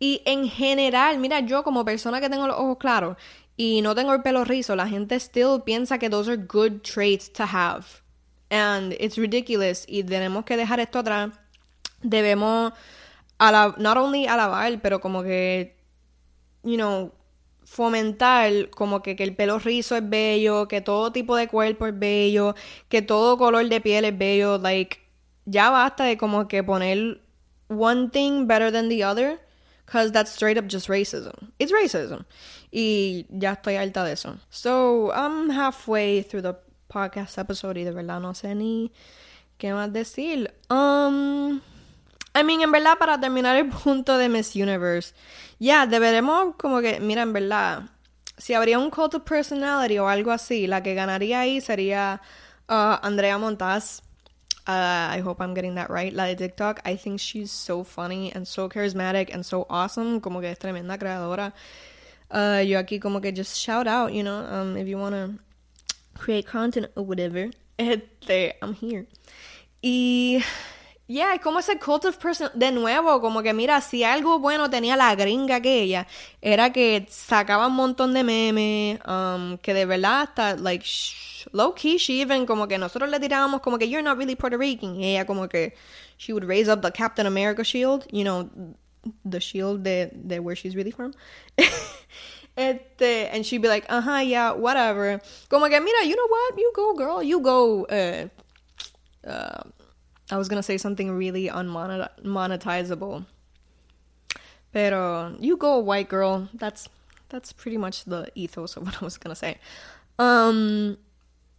Y 0.00 0.22
en 0.24 0.48
general, 0.48 1.18
mira, 1.18 1.40
yo 1.40 1.62
como 1.62 1.84
persona 1.84 2.20
que 2.20 2.28
tengo 2.28 2.48
los 2.48 2.58
ojos 2.58 2.78
claros 2.78 3.16
y 3.56 3.80
no 3.82 3.94
tengo 3.94 4.12
el 4.12 4.22
pelo 4.22 4.44
rizo, 4.44 4.74
la 4.74 4.88
gente 4.88 5.14
still 5.20 5.62
piensa 5.64 5.98
que 5.98 6.10
those 6.10 6.28
are 6.28 6.36
good 6.36 6.82
traits 6.82 7.32
to 7.32 7.44
have. 7.44 7.84
And 8.50 8.92
it's 8.98 9.16
ridiculous 9.16 9.84
y 9.86 10.02
tenemos 10.02 10.44
que 10.44 10.56
dejar 10.56 10.80
esto 10.80 10.98
atrás. 10.98 11.30
Debemos, 12.02 12.72
la 13.38 13.74
not 13.78 13.96
only 13.96 14.26
alabar, 14.26 14.80
pero 14.82 15.00
como 15.00 15.22
que, 15.22 15.76
you 16.64 16.76
know, 16.76 17.12
fomentar 17.64 18.70
como 18.70 19.02
que, 19.02 19.16
que, 19.16 19.24
el 19.24 19.34
pelo 19.34 19.58
rizo 19.58 19.96
es 19.96 20.08
bello, 20.08 20.68
que 20.68 20.80
todo 20.80 21.12
tipo 21.12 21.36
de 21.36 21.48
cuerpo 21.48 21.86
es 21.86 21.98
bello, 21.98 22.54
que 22.88 23.02
todo 23.02 23.38
color 23.38 23.68
de 23.68 23.80
piel 23.80 24.04
es 24.04 24.16
bello, 24.16 24.58
like 24.58 24.98
ya 25.44 25.70
basta 25.70 26.04
de 26.04 26.16
como 26.16 26.48
que 26.48 26.62
poner 26.62 27.20
one 27.68 28.08
thing 28.10 28.46
better 28.46 28.70
than 28.70 28.88
the 28.88 29.04
other, 29.04 29.40
Because 29.92 30.10
that's 30.10 30.30
straight 30.30 30.56
up 30.56 30.68
just 30.68 30.88
racism. 30.88 31.52
It's 31.58 31.70
racism. 31.70 32.24
Y 32.72 33.26
ya 33.28 33.52
estoy 33.52 33.76
alta 33.76 34.04
de 34.04 34.12
eso. 34.12 34.38
So, 34.48 35.12
I'm 35.12 35.50
halfway 35.50 36.22
through 36.22 36.42
the 36.42 36.56
podcast 36.88 37.36
episode 37.36 37.76
y 37.76 37.84
de 37.84 37.92
verdad 37.92 38.20
no 38.20 38.32
sé 38.32 38.54
ni 38.54 38.90
qué 39.58 39.74
más 39.74 39.92
decir. 39.92 40.50
Um, 40.70 41.60
I 42.34 42.42
mean, 42.44 42.62
en 42.62 42.72
verdad, 42.72 42.98
para 42.98 43.20
terminar 43.20 43.56
el 43.56 43.68
punto 43.68 44.16
de 44.16 44.28
Miss 44.28 44.54
Universe, 44.54 45.14
ya, 45.58 45.84
yeah, 45.84 45.86
deberemos 45.86 46.56
como 46.56 46.80
que, 46.80 46.98
mira, 47.00 47.22
en 47.22 47.32
verdad, 47.32 47.82
si 48.38 48.54
habría 48.54 48.78
un 48.78 48.90
cult 48.90 49.14
of 49.14 49.22
personality 49.24 49.98
o 49.98 50.08
algo 50.08 50.30
así, 50.30 50.66
la 50.66 50.82
que 50.82 50.94
ganaría 50.94 51.40
ahí 51.40 51.60
sería 51.60 52.20
uh, 52.68 52.98
Andrea 53.02 53.38
Montaz. 53.38 54.02
Uh, 54.66 55.10
I 55.16 55.20
hope 55.24 55.40
I'm 55.40 55.54
getting 55.54 55.74
that 55.74 55.90
right. 55.90 56.12
La 56.12 56.24
de 56.24 56.36
TikTok. 56.36 56.80
I 56.84 56.96
think 56.96 57.18
she's 57.18 57.50
so 57.50 57.82
funny 57.84 58.32
and 58.32 58.46
so 58.46 58.68
charismatic 58.68 59.34
and 59.34 59.44
so 59.44 59.66
awesome. 59.68 60.20
Como 60.20 60.40
que 60.40 60.50
es 60.50 60.58
tremenda 60.58 60.98
creadora. 60.98 61.52
Uh, 62.30 62.62
yo 62.62 62.78
aquí 62.78 63.00
como 63.00 63.20
que 63.20 63.32
just 63.32 63.56
shout 63.56 63.86
out, 63.86 64.12
you 64.12 64.22
know, 64.22 64.38
um, 64.46 64.76
if 64.76 64.86
you 64.86 64.98
want 64.98 65.14
to 65.14 65.38
create 66.18 66.46
content 66.46 66.86
or 66.96 67.04
whatever. 67.04 67.50
Este, 67.78 68.54
I'm 68.62 68.74
here. 68.74 69.06
Y 69.82 70.44
Yeah, 71.12 71.38
como 71.42 71.58
ese 71.58 71.78
cult 71.78 72.06
of 72.06 72.16
person. 72.16 72.48
De 72.54 72.72
nuevo, 72.72 73.20
como 73.20 73.42
que 73.42 73.52
mira, 73.52 73.82
si 73.82 74.02
algo 74.02 74.38
bueno 74.38 74.70
tenía 74.70 74.96
la 74.96 75.14
gringa 75.14 75.56
aquella, 75.56 76.06
era 76.40 76.72
que 76.72 77.06
sacaba 77.10 77.66
un 77.66 77.74
montón 77.74 78.14
de 78.14 78.24
memes, 78.24 78.98
um, 79.06 79.58
que 79.58 79.74
de 79.74 79.84
verdad 79.84 80.22
hasta, 80.22 80.56
like, 80.56 80.86
low 81.52 81.74
key, 81.74 81.98
she 81.98 82.22
even, 82.22 82.46
como 82.46 82.66
que 82.66 82.78
nosotros 82.78 83.10
le 83.10 83.20
tirábamos, 83.20 83.60
como 83.60 83.76
que 83.76 83.90
you're 83.90 84.02
not 84.02 84.16
really 84.16 84.34
Puerto 84.34 84.56
Rican. 84.56 84.94
Y 84.98 85.10
ella, 85.10 85.26
como 85.26 85.48
que, 85.48 85.74
she 86.16 86.32
would 86.32 86.44
raise 86.44 86.70
up 86.70 86.80
the 86.80 86.90
Captain 86.90 87.26
America 87.26 87.62
shield, 87.62 88.06
you 88.10 88.24
know, 88.24 88.48
the 89.22 89.38
shield 89.38 89.82
de, 89.82 90.10
de 90.14 90.40
where 90.40 90.56
she's 90.56 90.74
really 90.74 90.92
from. 90.92 91.12
Este, 92.54 93.30
and 93.32 93.46
she'd 93.46 93.62
be 93.62 93.68
like, 93.68 93.86
uh 93.88 94.02
huh, 94.02 94.20
yeah, 94.20 94.52
whatever. 94.52 95.20
Como 95.48 95.68
que, 95.68 95.80
mira, 95.80 96.04
you 96.04 96.16
know 96.16 96.26
what? 96.26 96.58
You 96.58 96.72
go, 96.74 96.94
girl. 96.94 97.22
You 97.22 97.40
go, 97.40 97.84
uh, 97.86 98.28
uh, 99.26 99.62
I 100.32 100.38
was 100.38 100.48
gonna 100.48 100.62
say 100.62 100.78
something 100.78 101.10
really 101.10 101.48
unmonetizable. 101.48 103.26
Pero 104.72 105.36
you 105.38 105.58
go 105.58 105.78
white 105.78 106.08
girl. 106.08 106.48
That's 106.54 106.88
that's 107.28 107.52
pretty 107.52 107.76
much 107.76 108.04
the 108.04 108.28
ethos 108.34 108.76
of 108.78 108.86
what 108.86 109.02
I 109.02 109.04
was 109.04 109.18
gonna 109.18 109.34
say. 109.34 109.58
Um 110.18 110.96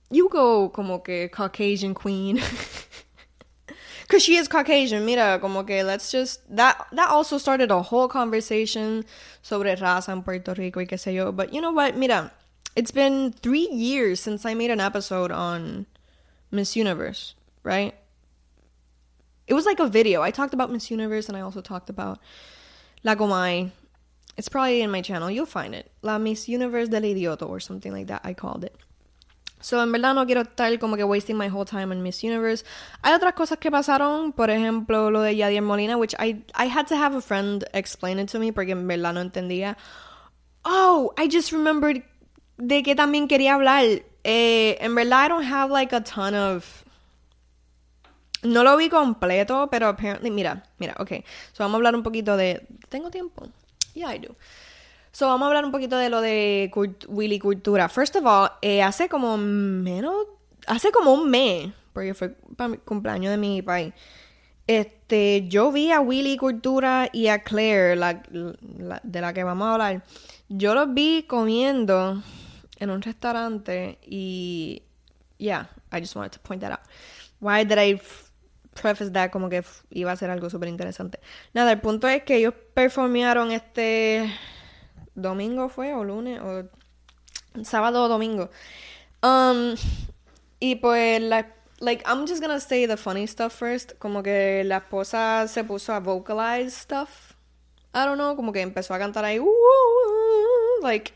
you 0.10 0.28
go 0.28 0.70
como 0.70 0.98
que 1.00 1.30
Caucasian 1.30 1.94
queen. 1.94 2.42
Cause 4.10 4.24
she 4.24 4.38
is 4.38 4.48
Caucasian, 4.48 5.06
mira, 5.06 5.38
como 5.40 5.64
que 5.64 5.84
let's 5.84 6.12
just 6.12 6.42
that 6.56 6.88
that 6.94 7.10
also 7.10 7.38
started 7.38 7.70
a 7.70 7.82
whole 7.82 8.08
conversation 8.08 9.06
sobre 9.44 9.76
raza 9.76 10.10
en 10.10 10.24
Puerto 10.24 10.56
Rico 10.56 10.80
y 10.80 10.86
qué 10.86 10.98
sé 10.98 11.14
yo. 11.14 11.32
But 11.32 11.54
you 11.54 11.62
know 11.62 11.72
what, 11.72 11.96
mira, 11.96 12.32
it's 12.76 12.92
been 12.92 13.34
three 13.34 13.70
years 13.70 14.20
since 14.20 14.48
I 14.48 14.56
made 14.56 14.72
an 14.72 14.80
episode 14.80 15.32
on 15.32 15.86
Miss 16.50 16.76
Universe, 16.76 17.36
right? 17.64 17.94
It 19.54 19.56
was 19.56 19.68
like 19.68 19.80
a 19.80 19.86
video. 19.86 20.24
I 20.24 20.32
talked 20.32 20.56
about 20.56 20.72
Miss 20.72 20.90
Universe 20.90 21.30
and 21.30 21.38
I 21.38 21.42
also 21.42 21.62
talked 21.62 21.92
about 21.92 22.18
La 23.04 23.14
Gomay. 23.14 23.70
It's 24.36 24.50
probably 24.50 24.82
in 24.82 24.90
my 24.90 25.04
channel. 25.04 25.30
You'll 25.30 25.46
find 25.46 25.76
it. 25.76 25.92
La 26.02 26.18
Miss 26.18 26.50
Universe 26.50 26.90
del 26.90 27.06
Idioto 27.06 27.46
or 27.46 27.60
something 27.60 27.94
like 27.94 28.08
that. 28.08 28.22
I 28.24 28.34
called 28.34 28.64
it. 28.64 28.76
So, 29.62 29.80
en 29.80 29.92
verdad 29.92 30.16
no 30.16 30.26
quiero 30.26 30.42
estar 30.42 30.80
como 30.80 30.96
que 30.96 31.06
wasting 31.06 31.38
my 31.38 31.50
whole 31.50 31.66
time 31.66 31.92
on 31.92 32.02
Miss 32.02 32.24
Universe. 32.24 32.64
Hay 33.04 33.14
otras 33.14 33.36
cosas 33.36 33.60
que 33.60 33.70
pasaron, 33.70 34.36
por 34.36 34.50
ejemplo, 34.50 35.12
lo 35.12 35.22
de 35.22 35.36
Yadier 35.36 35.62
Molina, 35.62 36.00
which 36.00 36.16
I, 36.18 36.42
I 36.56 36.66
had 36.66 36.88
to 36.88 36.96
have 36.96 37.14
a 37.14 37.22
friend 37.22 37.64
explain 37.76 38.18
it 38.18 38.30
to 38.30 38.40
me 38.40 38.52
porque 38.52 38.72
en 38.72 38.88
verdad 38.88 39.14
no 39.14 39.22
entendía. 39.22 39.78
Oh, 40.66 41.14
I 41.16 41.28
just 41.28 41.52
remembered 41.52 42.02
de 42.58 42.82
que 42.82 42.96
también 42.96 43.28
quería 43.28 43.54
hablar. 43.54 44.02
Eh, 44.24 44.78
en 44.80 44.96
verdad, 44.96 45.26
I 45.26 45.28
don't 45.28 45.46
have 45.46 45.70
like 45.70 45.94
a 45.94 46.02
ton 46.02 46.34
of 46.34 46.83
no 48.44 48.64
lo 48.64 48.78
vi 48.78 48.90
completo, 48.90 49.68
pero 49.72 49.88
apparently, 49.88 50.32
mira, 50.32 50.64
mira, 50.78 50.96
ok. 51.00 51.12
So 51.52 51.64
vamos 51.64 51.76
a 51.76 51.78
hablar 51.78 51.96
un 51.96 52.04
poquito 52.04 52.38
de. 52.38 52.68
¿Tengo 52.90 53.10
tiempo? 53.10 53.48
Yeah, 53.94 54.14
I 54.14 54.20
do. 54.20 54.36
So 55.12 55.28
vamos 55.28 55.46
a 55.46 55.48
hablar 55.48 55.66
un 55.66 55.72
poquito 55.72 55.98
de 55.98 56.10
lo 56.10 56.22
de 56.22 56.72
Willy 57.08 57.40
Cultura. 57.40 57.88
First 57.88 58.16
of 58.16 58.26
all, 58.26 58.50
eh, 58.62 58.82
hace 58.82 59.10
como 59.10 59.38
menos. 59.38 60.28
Hace 60.66 60.92
como 60.92 61.14
un 61.14 61.30
mes, 61.30 61.72
porque 61.92 62.14
fue 62.14 62.30
para 62.56 62.70
mi 62.70 62.78
cumpleaños 62.78 63.32
de 63.32 63.38
mi 63.38 63.62
país. 63.62 63.94
Este, 64.66 65.46
yo 65.50 65.72
vi 65.74 65.92
a 65.92 66.00
Willy 66.00 66.38
Cultura 66.38 67.10
y 67.12 67.28
a 67.28 67.44
Claire, 67.44 67.98
la, 67.98 68.24
de 69.04 69.22
la 69.22 69.34
que 69.34 69.44
vamos 69.44 69.68
a 69.68 69.74
hablar. 69.74 70.04
Yo 70.48 70.74
los 70.74 70.94
vi 70.94 71.24
comiendo 71.24 72.24
en 72.78 72.90
un 72.90 73.02
restaurante 73.02 74.00
y. 74.06 74.84
Yeah, 75.38 75.70
I 75.92 76.00
just 76.00 76.16
wanted 76.16 76.32
to 76.32 76.40
point 76.40 76.62
that 76.62 76.72
out. 76.72 76.80
Why 77.40 77.66
did 77.66 77.78
I 77.78 78.00
preface 78.74 79.12
that 79.12 79.32
como 79.32 79.50
que 79.50 79.64
iba 79.92 80.12
a 80.12 80.16
ser 80.16 80.30
algo 80.30 80.50
súper 80.50 80.70
interesante. 80.70 81.20
Nada, 81.54 81.72
el 81.72 81.80
punto 81.82 82.08
es 82.08 82.24
que 82.24 82.38
ellos 82.38 82.54
performearon 82.74 83.52
este 83.52 84.32
domingo 85.16 85.70
fue 85.70 85.94
o 85.94 86.04
lunes 86.04 86.42
o 86.42 86.64
sábado 87.64 88.04
o 88.04 88.08
domingo. 88.08 88.50
Um, 89.22 89.76
y 90.60 90.76
pues 90.76 91.22
la 91.22 91.48
like 91.80 92.04
I'm 92.06 92.26
just 92.26 92.42
gonna 92.42 92.60
say 92.60 92.86
the 92.88 92.98
funny 92.98 93.28
stuff 93.28 93.54
first, 93.54 93.94
como 94.00 94.24
que 94.24 94.64
la 94.66 94.78
esposa 94.78 95.48
se 95.48 95.64
puso 95.64 95.94
a 95.94 96.00
vocalize 96.00 96.72
stuff. 96.72 97.34
I 97.94 98.06
don't 98.06 98.18
know, 98.18 98.36
como 98.36 98.52
que 98.52 98.62
empezó 98.62 98.94
a 98.94 99.00
cantar 99.00 99.24
ahí 99.26 99.40
like 100.82 101.14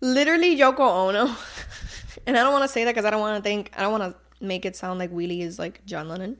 literally 0.00 0.56
Yoko 0.56 1.08
Ono. 1.08 1.24
and 2.26 2.36
I 2.36 2.42
don't 2.42 2.52
want 2.52 2.64
to 2.64 2.68
say 2.68 2.84
that 2.84 2.94
because 2.94 3.04
I 3.04 3.10
don't 3.10 3.20
want 3.20 3.36
to 3.36 3.42
think 3.42 3.70
I 3.76 3.82
don't 3.82 3.92
want 3.92 4.04
to 4.04 4.44
make 4.44 4.64
it 4.64 4.76
sound 4.76 4.98
like 4.98 5.10
Wheelie 5.10 5.42
is 5.42 5.58
like 5.58 5.84
John 5.84 6.08
Lennon. 6.08 6.36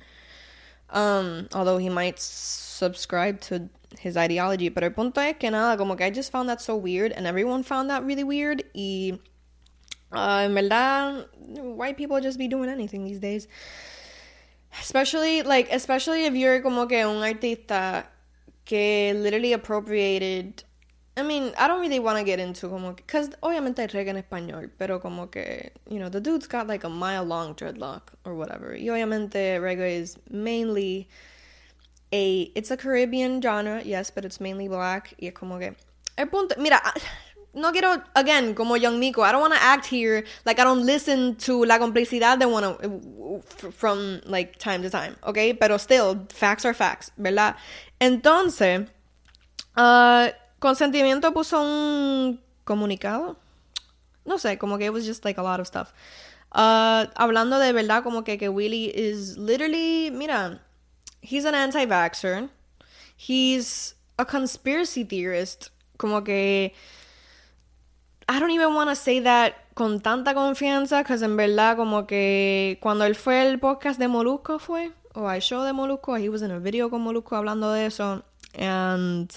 Um, 0.96 1.48
although 1.52 1.76
he 1.76 1.90
might 1.90 2.18
subscribe 2.18 3.42
to 3.42 3.68
his 3.98 4.16
ideology. 4.16 4.70
Pero 4.70 4.86
el 4.86 4.94
punto 4.94 5.20
es 5.20 5.36
que 5.38 5.50
nada, 5.50 5.76
como 5.76 5.94
que 5.94 6.06
I 6.06 6.10
just 6.10 6.32
found 6.32 6.48
that 6.48 6.62
so 6.62 6.74
weird 6.74 7.12
and 7.12 7.26
everyone 7.26 7.62
found 7.62 7.90
that 7.90 8.02
really 8.02 8.24
weird. 8.24 8.64
Y 8.74 9.18
uh, 10.10 10.46
en 10.46 10.54
verdad, 10.54 11.26
white 11.76 11.98
people 11.98 12.18
just 12.20 12.38
be 12.38 12.48
doing 12.48 12.70
anything 12.70 13.04
these 13.04 13.20
days. 13.20 13.46
Especially, 14.80 15.42
like, 15.42 15.70
especially 15.70 16.24
if 16.24 16.34
you're 16.34 16.62
como 16.62 16.86
que 16.86 17.06
un 17.06 17.22
artista 17.22 18.06
que 18.64 19.12
literally 19.14 19.52
appropriated 19.52 20.64
I 21.18 21.22
mean, 21.22 21.54
I 21.56 21.66
don't 21.66 21.80
really 21.80 21.98
want 21.98 22.18
to 22.18 22.24
get 22.24 22.38
into 22.38 22.68
como 22.68 22.92
que, 22.92 23.04
cause 23.06 23.30
obviamente 23.42 23.78
hay 23.78 23.86
reggae 23.86 24.08
en 24.08 24.22
español, 24.22 24.70
pero 24.78 24.98
como 24.98 25.28
que, 25.28 25.70
you 25.88 25.98
know, 25.98 26.10
the 26.10 26.20
dude's 26.20 26.46
got 26.46 26.66
like 26.66 26.84
a 26.84 26.90
mile 26.90 27.24
long 27.24 27.54
dreadlock 27.54 28.12
or 28.24 28.34
whatever. 28.34 28.74
Y 28.74 28.88
obviamente 28.88 29.58
reggae 29.58 29.98
is 29.98 30.18
mainly 30.28 31.08
a, 32.12 32.52
it's 32.54 32.70
a 32.70 32.76
Caribbean 32.76 33.40
genre, 33.40 33.82
yes, 33.82 34.10
but 34.10 34.26
it's 34.26 34.40
mainly 34.40 34.68
black. 34.68 35.14
Y 35.18 35.30
como 35.30 35.58
que, 35.58 35.74
el 36.18 36.26
punto, 36.26 36.54
mira, 36.58 36.80
ah, 36.84 36.92
no 37.54 37.72
quiero, 37.72 38.02
again, 38.14 38.54
como 38.54 38.74
Young 38.74 39.00
Miko, 39.00 39.22
I 39.22 39.32
don't 39.32 39.40
want 39.40 39.54
to 39.54 39.62
act 39.62 39.86
here 39.86 40.22
like 40.44 40.58
I 40.58 40.64
don't 40.64 40.84
listen 40.84 41.36
to 41.36 41.64
la 41.64 41.78
complicidad 41.78 42.38
de 42.38 42.46
one 42.46 43.40
from 43.72 44.20
like 44.26 44.58
time 44.58 44.82
to 44.82 44.90
time, 44.90 45.16
okay? 45.26 45.54
Pero 45.54 45.78
still, 45.78 46.26
facts 46.28 46.66
are 46.66 46.74
facts, 46.74 47.10
¿verdad? 47.18 47.56
Entonces, 47.98 48.86
uh, 49.76 50.28
Consentimiento 50.66 51.32
puso 51.32 51.62
un 51.62 52.40
comunicado. 52.64 53.36
No 54.24 54.36
sé, 54.36 54.58
como 54.58 54.78
que 54.78 54.86
it 54.86 54.92
was 54.92 55.06
just 55.06 55.24
like 55.24 55.38
a 55.38 55.42
lot 55.44 55.60
of 55.60 55.68
stuff. 55.68 55.92
Uh, 56.50 57.06
hablando 57.14 57.60
de 57.60 57.72
verdad, 57.72 58.02
como 58.02 58.24
que, 58.24 58.36
que 58.36 58.48
Willy 58.48 58.86
is 58.86 59.38
literally, 59.38 60.10
mira, 60.10 60.60
he's 61.22 61.44
an 61.44 61.54
anti-vaxxer. 61.54 62.48
He's 63.16 63.94
a 64.18 64.24
conspiracy 64.24 65.04
theorist. 65.04 65.70
Como 65.98 66.22
que. 66.22 66.72
I 68.28 68.40
don't 68.40 68.50
even 68.50 68.74
want 68.74 68.90
to 68.90 68.96
say 68.96 69.20
that 69.20 69.54
con 69.76 70.00
tanta 70.00 70.34
confianza, 70.34 70.98
because 70.98 71.22
en 71.22 71.36
verdad, 71.36 71.76
como 71.76 72.08
que 72.08 72.80
cuando 72.82 73.04
él 73.04 73.14
fue 73.14 73.48
el 73.48 73.60
podcast 73.60 74.00
de 74.00 74.08
Molusco, 74.08 74.58
fue, 74.58 74.90
o 75.14 75.28
al 75.28 75.40
show 75.40 75.62
de 75.62 75.72
Molusco, 75.72 76.16
he 76.18 76.28
was 76.28 76.42
in 76.42 76.50
a 76.50 76.58
video 76.58 76.90
con 76.90 77.02
Molusco 77.02 77.36
hablando 77.36 77.72
de 77.72 77.86
eso, 77.86 78.24
and 78.58 79.30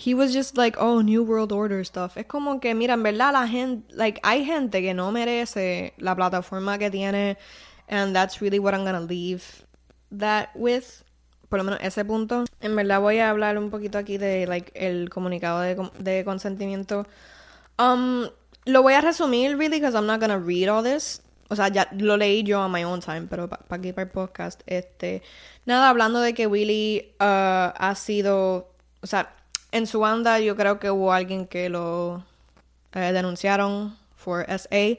he 0.00 0.14
was 0.14 0.32
just 0.32 0.56
like, 0.56 0.78
oh, 0.78 1.02
New 1.02 1.22
World 1.22 1.52
Order 1.52 1.84
stuff. 1.84 2.16
Es 2.16 2.24
como 2.24 2.58
que, 2.58 2.74
mira, 2.74 2.94
en 2.94 3.02
verdad 3.02 3.32
la 3.34 3.46
gente, 3.46 3.94
like, 3.94 4.18
hay 4.22 4.44
gente 4.46 4.80
que 4.80 4.94
no 4.94 5.12
merece 5.12 5.92
la 5.98 6.14
plataforma 6.16 6.78
que 6.78 6.90
tiene, 6.90 7.36
and 7.86 8.14
that's 8.14 8.40
really 8.40 8.58
what 8.58 8.72
I'm 8.72 8.84
gonna 8.84 9.00
leave 9.00 9.42
that 10.10 10.48
with. 10.54 11.04
Por 11.50 11.58
lo 11.58 11.64
menos 11.64 11.80
ese 11.82 12.04
punto. 12.04 12.44
En 12.60 12.76
verdad 12.76 13.00
voy 13.00 13.18
a 13.18 13.28
hablar 13.28 13.58
un 13.58 13.70
poquito 13.70 13.98
aquí 13.98 14.16
de, 14.16 14.46
like, 14.46 14.72
el 14.74 15.10
comunicado 15.10 15.60
de, 15.60 15.76
de 15.98 16.24
consentimiento. 16.24 17.06
Um, 17.78 18.28
lo 18.64 18.82
voy 18.82 18.94
a 18.94 19.00
resumir, 19.00 19.58
really, 19.58 19.80
because 19.80 19.94
I'm 19.94 20.06
not 20.06 20.20
gonna 20.20 20.38
read 20.38 20.68
all 20.68 20.82
this. 20.82 21.20
O 21.48 21.56
sea, 21.56 21.68
ya 21.68 21.88
lo 21.92 22.16
leí 22.16 22.44
yo 22.44 22.60
on 22.60 22.70
my 22.70 22.84
own 22.84 23.00
time, 23.00 23.26
pero 23.28 23.48
para 23.48 23.64
pa 23.64 23.76
aquí 23.76 23.92
para 23.92 24.04
el 24.04 24.10
podcast, 24.10 24.62
este, 24.66 25.22
nada, 25.66 25.88
hablando 25.88 26.20
de 26.20 26.32
que 26.32 26.46
Willy 26.46 27.12
uh, 27.20 27.74
ha 27.74 27.94
sido, 27.96 28.72
o 29.02 29.06
sea, 29.06 29.34
en 29.72 29.86
su 29.86 30.00
banda 30.00 30.38
yo 30.40 30.56
creo 30.56 30.78
que 30.78 30.90
hubo 30.90 31.12
alguien 31.12 31.46
que 31.46 31.68
lo 31.68 32.24
eh, 32.92 33.12
denunciaron 33.12 33.96
for 34.16 34.46
SA 34.48 34.98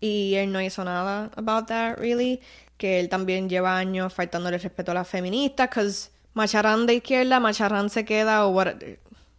y 0.00 0.34
él 0.34 0.52
no 0.52 0.60
hizo 0.60 0.84
nada 0.84 1.30
about 1.36 1.66
that 1.66 1.96
really 1.98 2.40
que 2.76 3.00
él 3.00 3.08
también 3.08 3.48
lleva 3.48 3.76
años 3.76 4.12
faltándole 4.12 4.58
respeto 4.58 4.92
a 4.92 4.94
las 4.94 5.08
feministas 5.08 5.68
because 5.68 6.10
macharrán 6.34 6.86
de 6.86 6.94
izquierda 6.94 7.40
macharrán 7.40 7.90
se 7.90 8.04
queda 8.04 8.46
o 8.46 8.50
what 8.50 8.68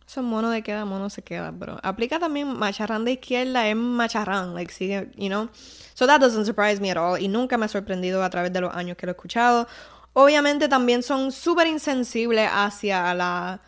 eso 0.08 0.24
mono 0.24 0.50
de 0.50 0.62
queda 0.62 0.84
mono 0.84 1.10
se 1.10 1.22
queda 1.22 1.52
bro. 1.52 1.80
Aplica 1.84 2.20
también 2.20 2.48
macharrán 2.48 3.06
de 3.06 3.14
izquierda 3.14 3.68
es 3.68 3.76
macharrán 3.76 4.54
like 4.54 4.72
sigue 4.74 5.10
you 5.16 5.30
know 5.30 5.50
so 5.94 6.06
that 6.06 6.20
doesn't 6.20 6.46
surprise 6.46 6.82
me 6.82 6.92
at 6.92 6.98
all 6.98 7.18
y 7.20 7.28
nunca 7.28 7.58
me 7.58 7.66
ha 7.66 7.70
sorprendido 7.70 8.24
a 8.24 8.30
través 8.30 8.52
de 8.52 8.62
los 8.62 8.74
años 8.76 8.98
que 8.98 9.06
lo 9.06 9.12
he 9.12 9.16
escuchado. 9.16 9.68
Obviamente 10.14 10.68
también 10.68 11.04
son 11.04 11.32
súper 11.32 11.68
insensibles 11.68 12.50
hacia 12.52 13.14
la 13.14 13.62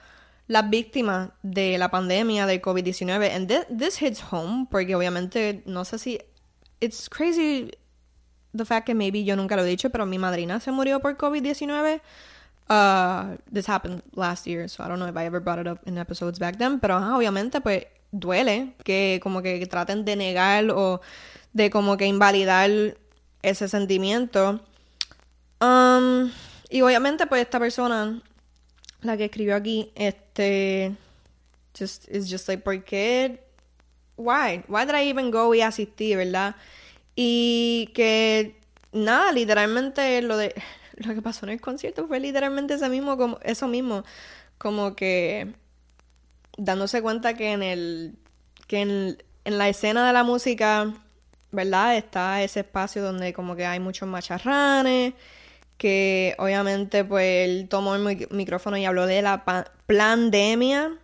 las 0.47 0.69
víctimas 0.69 1.29
de 1.41 1.77
la 1.77 1.89
pandemia 1.89 2.45
del 2.45 2.61
COVID-19. 2.61 3.31
And 3.33 3.47
this, 3.47 3.65
this 3.75 4.01
hits 4.01 4.23
home 4.31 4.67
porque 4.69 4.95
obviamente 4.95 5.63
no 5.65 5.85
sé 5.85 5.97
si 5.97 6.19
it's 6.81 7.09
crazy 7.09 7.71
the 8.53 8.65
fact 8.65 8.85
que 8.85 8.93
maybe 8.93 9.23
yo 9.23 9.35
nunca 9.35 9.55
lo 9.55 9.63
he 9.63 9.67
dicho, 9.67 9.89
pero 9.89 10.05
mi 10.05 10.17
madrina 10.17 10.59
se 10.59 10.71
murió 10.71 10.99
por 10.99 11.17
COVID-19. 11.17 12.01
Uh, 12.69 13.35
this 13.51 13.67
happened 13.67 14.01
last 14.15 14.45
year, 14.47 14.69
so 14.69 14.83
I 14.83 14.87
don't 14.87 14.99
know 14.99 15.07
if 15.07 15.17
I 15.17 15.25
ever 15.25 15.41
brought 15.41 15.59
it 15.59 15.67
up 15.67 15.79
in 15.85 15.97
episodes 15.97 16.39
back 16.39 16.57
then, 16.57 16.79
pero 16.79 16.97
obviamente 16.97 17.61
pues 17.61 17.85
duele 18.11 18.75
que 18.83 19.19
como 19.21 19.41
que 19.41 19.65
traten 19.65 20.05
de 20.05 20.15
negar 20.15 20.69
o 20.69 21.01
de 21.53 21.69
como 21.69 21.97
que 21.97 22.05
invalidar 22.05 22.69
ese 23.41 23.67
sentimiento. 23.67 24.61
Um, 25.59 26.31
y 26.69 26.81
obviamente 26.81 27.27
pues 27.27 27.41
esta 27.41 27.59
persona 27.59 28.21
la 29.01 29.17
que 29.17 29.25
escribió 29.25 29.55
aquí, 29.55 29.91
este, 29.95 30.22
just, 30.37 32.07
is 32.09 32.29
just 32.29 32.47
like, 32.47 32.63
¿por 32.63 32.83
qué? 32.83 33.39
Why? 34.15 34.63
Why 34.67 34.85
did 34.85 34.95
I 34.95 35.09
even 35.09 35.31
go 35.31 35.53
y 35.53 35.61
asistí, 35.61 36.15
verdad? 36.15 36.55
Y 37.15 37.91
que, 37.93 38.59
nada, 38.91 39.31
literalmente 39.31 40.21
lo 40.21 40.37
de, 40.37 40.53
lo 40.97 41.13
que 41.13 41.21
pasó 41.21 41.45
en 41.45 41.51
el 41.53 41.61
concierto 41.61 42.07
fue 42.07 42.19
literalmente 42.19 42.75
eso 42.75 42.89
mismo, 42.89 43.17
como, 43.17 43.39
eso 43.43 43.67
mismo, 43.67 44.03
como 44.57 44.95
que 44.95 45.53
dándose 46.57 47.01
cuenta 47.01 47.33
que 47.33 47.51
en 47.51 47.63
el, 47.63 48.15
que 48.67 48.81
en, 48.81 49.23
en 49.45 49.57
la 49.57 49.69
escena 49.69 50.07
de 50.07 50.13
la 50.13 50.23
música, 50.23 50.93
¿verdad? 51.51 51.97
Está 51.97 52.43
ese 52.43 52.61
espacio 52.61 53.03
donde 53.03 53.33
como 53.33 53.55
que 53.55 53.65
hay 53.65 53.79
muchos 53.79 54.07
macharranes, 54.07 55.13
que 55.77 56.35
obviamente 56.37 57.03
pues 57.03 57.49
él 57.49 57.67
tomó 57.69 57.95
el 57.95 58.27
micrófono 58.31 58.77
y 58.77 58.85
habló 58.85 59.05
de 59.05 59.21
la 59.21 59.43
pandemia 59.87 60.97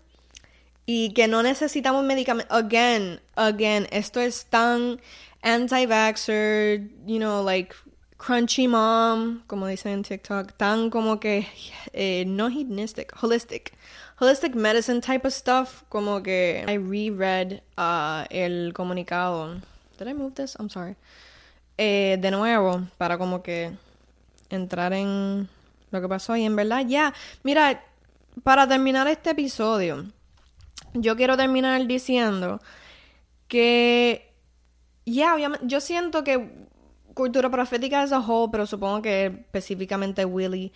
y 0.86 1.14
que 1.14 1.28
no 1.28 1.44
necesitamos 1.44 2.04
medicamentos. 2.04 2.56
Again, 2.58 3.20
again, 3.36 3.88
esto 3.92 4.20
es 4.20 4.46
tan 4.46 5.00
anti-vaxxer, 5.44 6.82
you 7.06 7.18
know, 7.18 7.44
like 7.44 7.76
crunchy 8.18 8.68
mom, 8.68 9.44
como 9.48 9.68
dicen 9.68 9.94
en 9.94 10.04
TikTok, 10.04 10.54
tan 10.58 10.90
como 10.90 11.20
que 11.20 11.48
eh, 11.94 12.26
no 12.26 12.50
hedonistic, 12.50 13.14
holistic, 13.22 13.74
holistic 14.20 14.56
medicine 14.56 15.00
type 15.02 15.26
of 15.26 15.34
stuff, 15.34 15.84
como 15.90 16.22
que 16.22 16.64
I 16.68 16.78
reread 16.78 17.62
uh, 17.78 18.26
el 18.30 18.74
comunicado. 18.74 19.62
Did 19.98 20.08
I 20.08 20.14
move 20.14 20.36
this? 20.36 20.56
I'm 20.60 20.70
sorry. 20.70 20.96
Eh, 21.78 22.18
de 22.20 22.32
nuevo, 22.32 22.82
para 22.98 23.18
como 23.18 23.42
que 23.42 23.72
entrar 24.50 24.94
en 24.94 25.50
lo 25.92 26.02
que 26.02 26.08
pasó 26.08 26.36
y 26.36 26.44
en 26.44 26.56
verdad 26.56 26.86
ya, 26.88 27.14
mira, 27.44 27.84
para 28.44 28.68
terminar 28.68 29.08
este 29.08 29.32
episodio, 29.32 30.06
yo 30.94 31.16
quiero 31.16 31.36
terminar 31.38 31.86
diciendo 31.88 32.62
que 33.48 34.34
ya, 35.06 35.36
obviamente, 35.36 35.66
yo 35.68 35.82
siento 35.82 36.24
que 36.24 36.68
cultura 37.14 37.50
profética 37.50 38.02
as 38.02 38.12
a 38.12 38.20
whole, 38.20 38.50
pero 38.52 38.66
supongo 38.66 39.02
que 39.02 39.26
específicamente 39.26 40.26
Willy, 40.26 40.72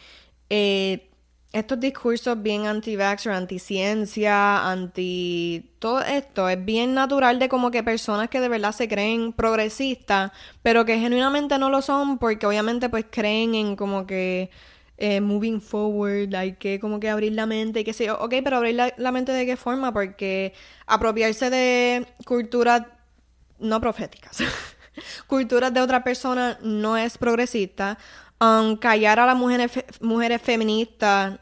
eh, 0.50 1.10
estos 1.54 1.80
discursos 1.80 2.42
bien 2.42 2.66
anti-vaxxer, 2.66 3.32
anti-ciencia, 3.32 4.70
anti... 4.70 5.70
Todo 5.78 6.02
esto 6.02 6.50
es 6.50 6.64
bien 6.66 6.96
natural 6.96 7.38
de 7.40 7.48
como 7.48 7.70
que 7.70 7.84
personas 7.84 8.30
que 8.30 8.40
de 8.42 8.50
verdad 8.50 8.72
se 8.72 8.90
creen 8.90 9.34
progresistas, 9.34 10.32
pero 10.64 10.84
que 10.84 10.98
genuinamente 10.98 11.60
no 11.60 11.70
lo 11.70 11.82
son 11.84 12.18
porque 12.18 12.48
obviamente 12.48 12.90
pues 12.90 13.06
creen 13.10 13.54
en 13.54 13.76
como 13.76 14.08
que 14.08 14.50
eh, 14.98 15.22
moving 15.22 15.62
forward, 15.62 16.34
hay 16.36 16.54
que 16.54 16.80
como 16.80 17.00
que 17.00 17.10
abrir 17.10 17.34
la 17.34 17.46
mente 17.46 17.82
y 17.82 17.84
que 17.84 17.94
sé 17.94 18.06
yo. 18.06 18.18
Ok, 18.20 18.34
pero 18.44 18.58
abrir 18.58 18.76
la, 18.98 19.12
mente 19.12 19.32
de 19.32 19.46
qué 19.46 19.56
forma? 19.56 19.94
Porque 19.94 20.54
apropiarse 20.88 21.52
de 21.52 22.08
culturas 22.26 22.84
no 23.60 23.80
proféticas. 23.80 24.40
culturas 25.28 25.72
de 25.72 25.82
otra 25.82 26.04
persona 26.04 26.58
no 26.64 26.98
es 26.98 27.18
progresista. 27.20 28.00
Um, 28.42 28.76
callar 28.76 29.20
a 29.20 29.26
las 29.26 29.38
mujeres, 29.38 29.72
mujeres 30.02 30.42
feministas 30.42 31.40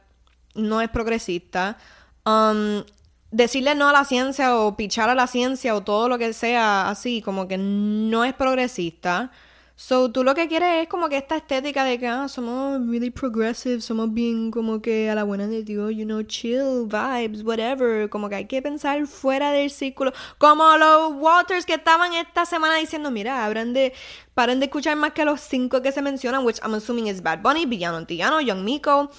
no 0.56 0.82
es 0.82 0.90
progresista. 0.90 1.78
Um, 2.26 2.84
decirle 3.32 3.76
no 3.76 3.90
a 3.90 3.94
la 3.94 4.06
ciencia 4.06 4.58
o 4.58 4.76
pichar 4.76 5.10
a 5.10 5.16
la 5.16 5.28
ciencia 5.28 5.74
o 5.76 5.82
todo 5.82 6.10
lo 6.10 6.18
que 6.18 6.34
sea 6.34 6.90
así, 6.90 7.22
como 7.22 7.48
que 7.48 7.58
no 7.58 8.24
es 8.24 8.34
progresista. 8.34 9.32
So, 9.76 10.12
tú 10.12 10.24
lo 10.24 10.36
que 10.36 10.48
quieres 10.48 10.84
es 10.84 10.88
como 10.88 11.10
que 11.10 11.18
esta 11.18 11.38
estética 11.38 11.84
de 11.84 11.98
que 11.98 12.08
ah, 12.08 12.28
somos 12.28 12.86
really 12.88 13.10
progressive, 13.10 13.82
somos 13.82 14.14
bien 14.14 14.52
como 14.52 14.80
que 14.80 15.10
a 15.10 15.16
la 15.16 15.24
buena 15.24 15.48
de 15.48 15.64
Dios, 15.64 15.92
you 15.96 16.06
know, 16.06 16.22
chill, 16.22 16.86
vibes, 16.86 17.44
whatever. 17.44 18.08
Como 18.08 18.30
que 18.30 18.36
hay 18.36 18.46
que 18.46 18.62
pensar 18.62 19.08
fuera 19.08 19.52
del 19.52 19.72
círculo. 19.72 20.14
Como 20.38 20.78
los 20.78 21.14
Waters 21.16 21.66
que 21.66 21.74
estaban 21.74 22.14
esta 22.14 22.46
semana 22.46 22.76
diciendo, 22.76 23.10
mira, 23.10 23.44
abran 23.44 23.74
de, 23.74 23.92
paren 24.36 24.60
de 24.60 24.66
escuchar 24.66 24.96
más 24.98 25.14
que 25.14 25.26
los 25.26 25.42
cinco 25.42 25.82
que 25.82 25.92
se 25.92 26.04
mencionan, 26.04 26.46
which 26.46 26.60
I'm 26.62 26.76
assuming 26.76 27.08
is 27.08 27.24
Bad 27.24 27.42
Bunny, 27.42 27.66
Villano 27.66 27.98
Antillano, 27.98 28.40
Young 28.40 28.64
Miko 28.64 29.10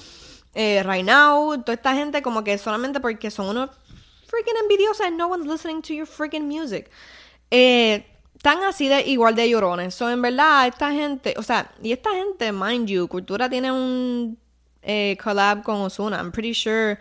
eh, 0.54 0.82
Right 0.84 1.04
Now, 1.04 1.62
toda 1.62 1.74
esta 1.74 1.94
gente 1.94 2.22
como 2.22 2.44
que 2.44 2.58
solamente 2.58 3.00
porque 3.00 3.30
son 3.30 3.48
unos 3.48 3.70
freaking 4.26 4.56
envidiosos 4.62 5.06
and 5.06 5.16
no 5.16 5.28
one's 5.28 5.46
listening 5.46 5.82
to 5.82 5.92
your 5.94 6.06
freaking 6.06 6.48
music. 6.48 6.90
Eh, 7.50 8.04
tan 8.42 8.62
así 8.64 8.88
de 8.88 9.02
igual 9.06 9.34
de 9.34 9.48
llorones. 9.48 9.94
So, 9.94 10.10
en 10.10 10.20
verdad, 10.20 10.66
esta 10.66 10.90
gente, 10.90 11.34
o 11.36 11.42
sea, 11.42 11.70
y 11.82 11.92
esta 11.92 12.10
gente, 12.10 12.52
mind 12.52 12.88
you, 12.88 13.08
Cultura 13.08 13.48
tiene 13.48 13.70
un 13.70 14.38
eh, 14.82 15.16
collab 15.22 15.62
con 15.62 15.76
Osuna. 15.82 16.18
I'm 16.18 16.32
pretty 16.32 16.52
sure 16.52 16.98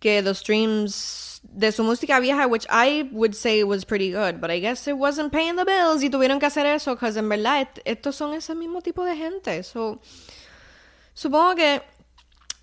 que 0.00 0.22
los 0.22 0.38
streams 0.38 1.40
de 1.42 1.72
su 1.72 1.82
música 1.82 2.20
vieja, 2.20 2.46
which 2.46 2.66
I 2.70 3.08
would 3.12 3.34
say 3.34 3.62
was 3.62 3.84
pretty 3.84 4.12
good, 4.12 4.40
but 4.40 4.50
I 4.50 4.60
guess 4.60 4.86
it 4.86 4.96
wasn't 4.96 5.32
paying 5.32 5.56
the 5.56 5.64
bills 5.64 6.02
y 6.02 6.10
tuvieron 6.10 6.38
que 6.38 6.46
hacer 6.46 6.66
eso, 6.66 6.94
because 6.94 7.18
en 7.18 7.28
verdad 7.28 7.68
estos 7.84 8.14
son 8.14 8.34
ese 8.34 8.54
mismo 8.54 8.80
tipo 8.82 9.04
de 9.04 9.16
gente. 9.16 9.62
So, 9.62 10.00
supongo 11.14 11.56
que 11.56 11.82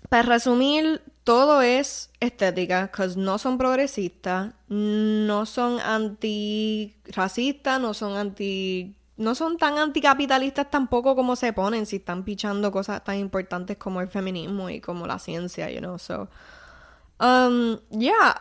para 0.08 0.22
resumir, 0.22 1.02
todo 1.24 1.62
es 1.62 2.10
estética, 2.20 2.92
porque 2.94 3.14
no 3.16 3.38
son 3.38 3.58
progresistas, 3.58 4.54
no 4.68 5.46
son 5.46 5.80
antirracistas, 5.80 7.80
no 7.80 7.94
son 7.94 8.16
anti 8.16 8.94
no 9.18 9.34
son 9.34 9.58
tan 9.58 9.78
anticapitalistas 9.78 10.70
tampoco 10.70 11.16
como 11.16 11.34
se 11.34 11.52
ponen 11.52 11.86
si 11.86 11.96
están 11.96 12.24
pichando 12.24 12.70
cosas 12.70 13.02
tan 13.02 13.16
importantes 13.16 13.76
como 13.76 14.00
el 14.00 14.08
feminismo 14.08 14.70
y 14.70 14.80
como 14.80 15.08
la 15.08 15.18
ciencia, 15.18 15.68
you 15.70 15.80
know. 15.80 15.98
So, 15.98 16.28
um, 17.20 17.78
yeah, 17.90 18.40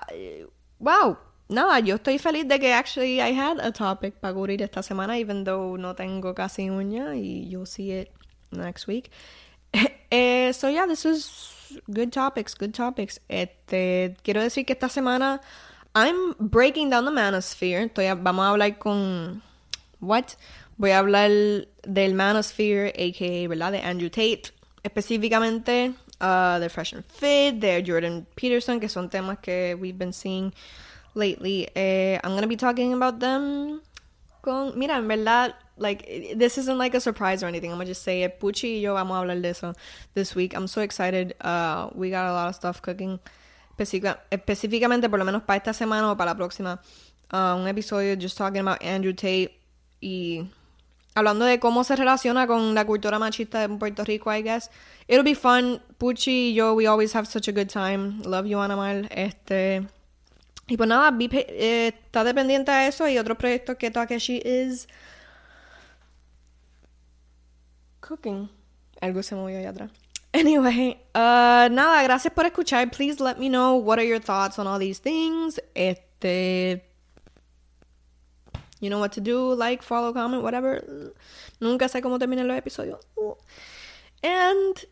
wow. 0.80 1.17
Nada, 1.50 1.80
yo 1.80 1.96
estoy 1.96 2.20
feliz 2.20 2.48
de 2.48 2.60
que 2.60 2.74
actually 2.74 3.22
I 3.22 3.34
had 3.34 3.60
a 3.60 3.72
topic 3.72 4.20
para 4.20 4.34
cubrir 4.34 4.62
esta 4.62 4.84
semana, 4.84 5.17
even 5.17 5.46
though 5.46 5.78
no 5.78 5.96
tengo 5.96 6.36
casi 6.36 6.70
uña 6.70 7.15
y 7.15 7.50
you'll 7.50 7.65
see 7.65 7.91
it 7.91 8.12
next 8.52 8.88
week. 8.88 9.10
Eh, 10.10 10.53
so 10.53 10.69
yeah, 10.69 10.86
this 10.86 11.03
is 11.06 11.53
good 11.91 12.13
topics, 12.13 12.56
good 12.56 12.73
topics. 12.73 13.19
Este, 13.27 14.15
quiero 14.23 14.41
decir 14.41 14.65
que 14.65 14.73
esta 14.73 14.88
semana 14.88 15.41
I'm 15.93 16.36
breaking 16.39 16.91
down 16.91 17.03
the 17.03 17.12
manosphere. 17.12 17.84
Estoy, 17.84 18.08
vamos 18.21 18.45
a 18.45 18.49
hablar 18.51 18.77
con 18.80 19.41
what? 19.99 20.36
Voy 20.77 20.91
a 20.91 20.99
hablar 20.99 21.30
del 21.84 22.13
manosphere, 22.13 22.93
aka, 22.95 23.47
¿verdad? 23.49 23.71
De 23.73 23.82
Andrew 23.82 24.10
Tate, 24.10 24.53
específicamente 24.84 25.93
uh, 26.21 26.69
Fresh 26.69 26.93
and 26.93 27.03
Fit, 27.06 27.60
de 27.60 27.84
Jordan 27.86 28.25
Peterson, 28.36 28.80
que 28.80 28.88
son 28.88 29.10
temas 29.10 29.39
que 29.39 29.75
we've 29.75 29.97
been 29.97 30.13
seeing 30.13 30.53
lately. 31.15 31.67
Eh, 31.75 32.19
I'm 32.23 32.36
gonna 32.36 32.47
be 32.47 32.58
talking 32.58 32.93
about 32.93 33.19
them 33.19 33.82
con, 34.41 34.77
mira, 34.77 34.97
en 34.97 35.08
verdad 35.08 35.56
like 35.78 36.36
this 36.36 36.58
isn't 36.58 36.78
like 36.78 36.96
a 36.96 37.00
surprise 37.00 37.44
or 37.44 37.48
anything. 37.48 37.72
I'm 37.72 37.78
gonna 37.78 37.86
just 37.86 38.04
say 38.04 38.24
it. 38.24 38.40
Puchi 38.40 38.78
y 38.78 38.82
yo 38.82 38.94
vamos 38.94 39.16
a 39.16 39.22
hablar 39.22 39.42
de 39.42 39.50
eso 39.50 39.74
this 40.13 40.36
week. 40.36 40.54
I'm 40.54 40.68
so 40.68 40.82
excited. 40.82 41.36
Uh, 41.42 41.90
we 41.94 42.10
got 42.10 42.26
a 42.28 42.34
lot 42.34 42.50
of 42.50 42.56
stuff 42.56 42.82
cooking. 42.82 43.20
específicamente, 43.78 45.10
por 45.10 45.20
lo 45.20 45.26
menos 45.26 45.44
para 45.44 45.58
esta 45.58 45.74
semana 45.74 46.12
o 46.12 46.18
para 46.18 46.32
la 46.32 46.36
próxima, 46.36 46.82
uh, 47.32 47.56
un 47.56 47.68
episodio 47.68 48.16
just 48.16 48.38
talking 48.38 48.62
about 48.62 48.82
Andrew 48.84 49.13
Tate 49.13 49.52
y 50.02 50.48
hablando 51.16 51.46
de 51.46 51.60
cómo 51.60 51.84
se 51.84 51.96
relaciona 51.96 52.48
con 52.48 52.74
la 52.74 52.86
cultura 52.86 53.20
machista 53.20 53.60
de 53.60 53.70
Puerto 53.78 54.04
Rico, 54.04 54.32
I 54.32 54.42
guess. 54.42 54.70
It'll 55.08 55.24
be 55.24 55.36
fun. 55.36 55.82
Puchi 56.00 56.52
y 56.52 56.54
yo, 56.54 56.74
we 56.74 56.88
always 56.88 57.13
have 57.13 57.28
such 57.28 57.48
a 57.48 57.52
good 57.52 57.70
time. 57.70 58.22
Love 58.24 58.48
you, 58.48 58.60
Anamal. 58.60 59.08
Este. 59.12 59.88
Y 60.68 60.76
pues 60.76 60.90
nada, 60.90 61.12
be, 61.12 61.30
eh, 61.32 61.88
está 61.88 62.24
dependiente 62.24 62.72
a 62.72 62.88
eso 62.88 63.08
y 63.08 63.18
otros 63.18 63.38
proyectos 63.38 63.78
que 63.78 63.90
Takeshi 63.90 64.42
is 64.44 64.88
cooking. 68.00 68.50
Algo 69.02 69.24
se 69.24 69.36
movió 69.36 69.60
allá 69.60 69.70
atrás. 69.70 69.92
Anyway, 70.34 70.98
uh, 71.16 71.70
nada, 71.70 72.04
gracias 72.04 72.34
por 72.34 72.46
escuchar. 72.46 72.92
Please 72.92 73.20
let 73.20 73.40
me 73.40 73.50
know 73.50 73.76
what 73.76 73.98
are 73.98 74.06
your 74.06 74.20
thoughts 74.20 74.60
on 74.60 74.68
all 74.68 74.80
these 74.80 75.00
things. 75.00 75.60
Este. 75.76 76.84
You 78.80 78.90
know 78.92 79.00
what 79.00 79.14
to 79.14 79.22
do, 79.22 79.56
like, 79.56 79.82
follow, 79.82 80.14
comment, 80.14 80.44
whatever. 80.44 81.14
Nunca 81.60 81.86
sé 81.88 82.02
cómo 82.02 82.20
terminan 82.20 82.48
los 82.48 82.58
episodios. 82.58 83.00
And 84.22 84.86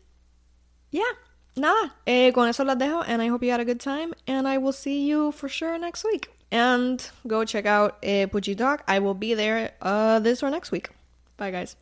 yeah, 0.90 1.12
nada, 1.56 1.94
eh, 2.06 2.32
con 2.32 2.48
eso 2.48 2.64
las 2.64 2.76
dejo. 2.76 3.04
And 3.06 3.22
I 3.22 3.28
hope 3.28 3.44
you 3.44 3.50
had 3.52 3.60
a 3.60 3.64
good 3.64 3.80
time. 3.80 4.14
And 4.26 4.48
I 4.48 4.58
will 4.58 4.72
see 4.72 5.06
you 5.06 5.30
for 5.30 5.48
sure 5.48 5.78
next 5.78 6.04
week. 6.04 6.30
And 6.50 7.08
go 7.26 7.44
check 7.44 7.66
out 7.66 7.98
eh, 8.02 8.26
Pucci 8.26 8.56
Talk. 8.56 8.82
I 8.88 8.98
will 8.98 9.14
be 9.14 9.34
there 9.34 9.72
uh, 9.80 10.18
this 10.18 10.42
or 10.42 10.50
next 10.50 10.72
week. 10.72 10.90
Bye, 11.36 11.50
guys. 11.52 11.76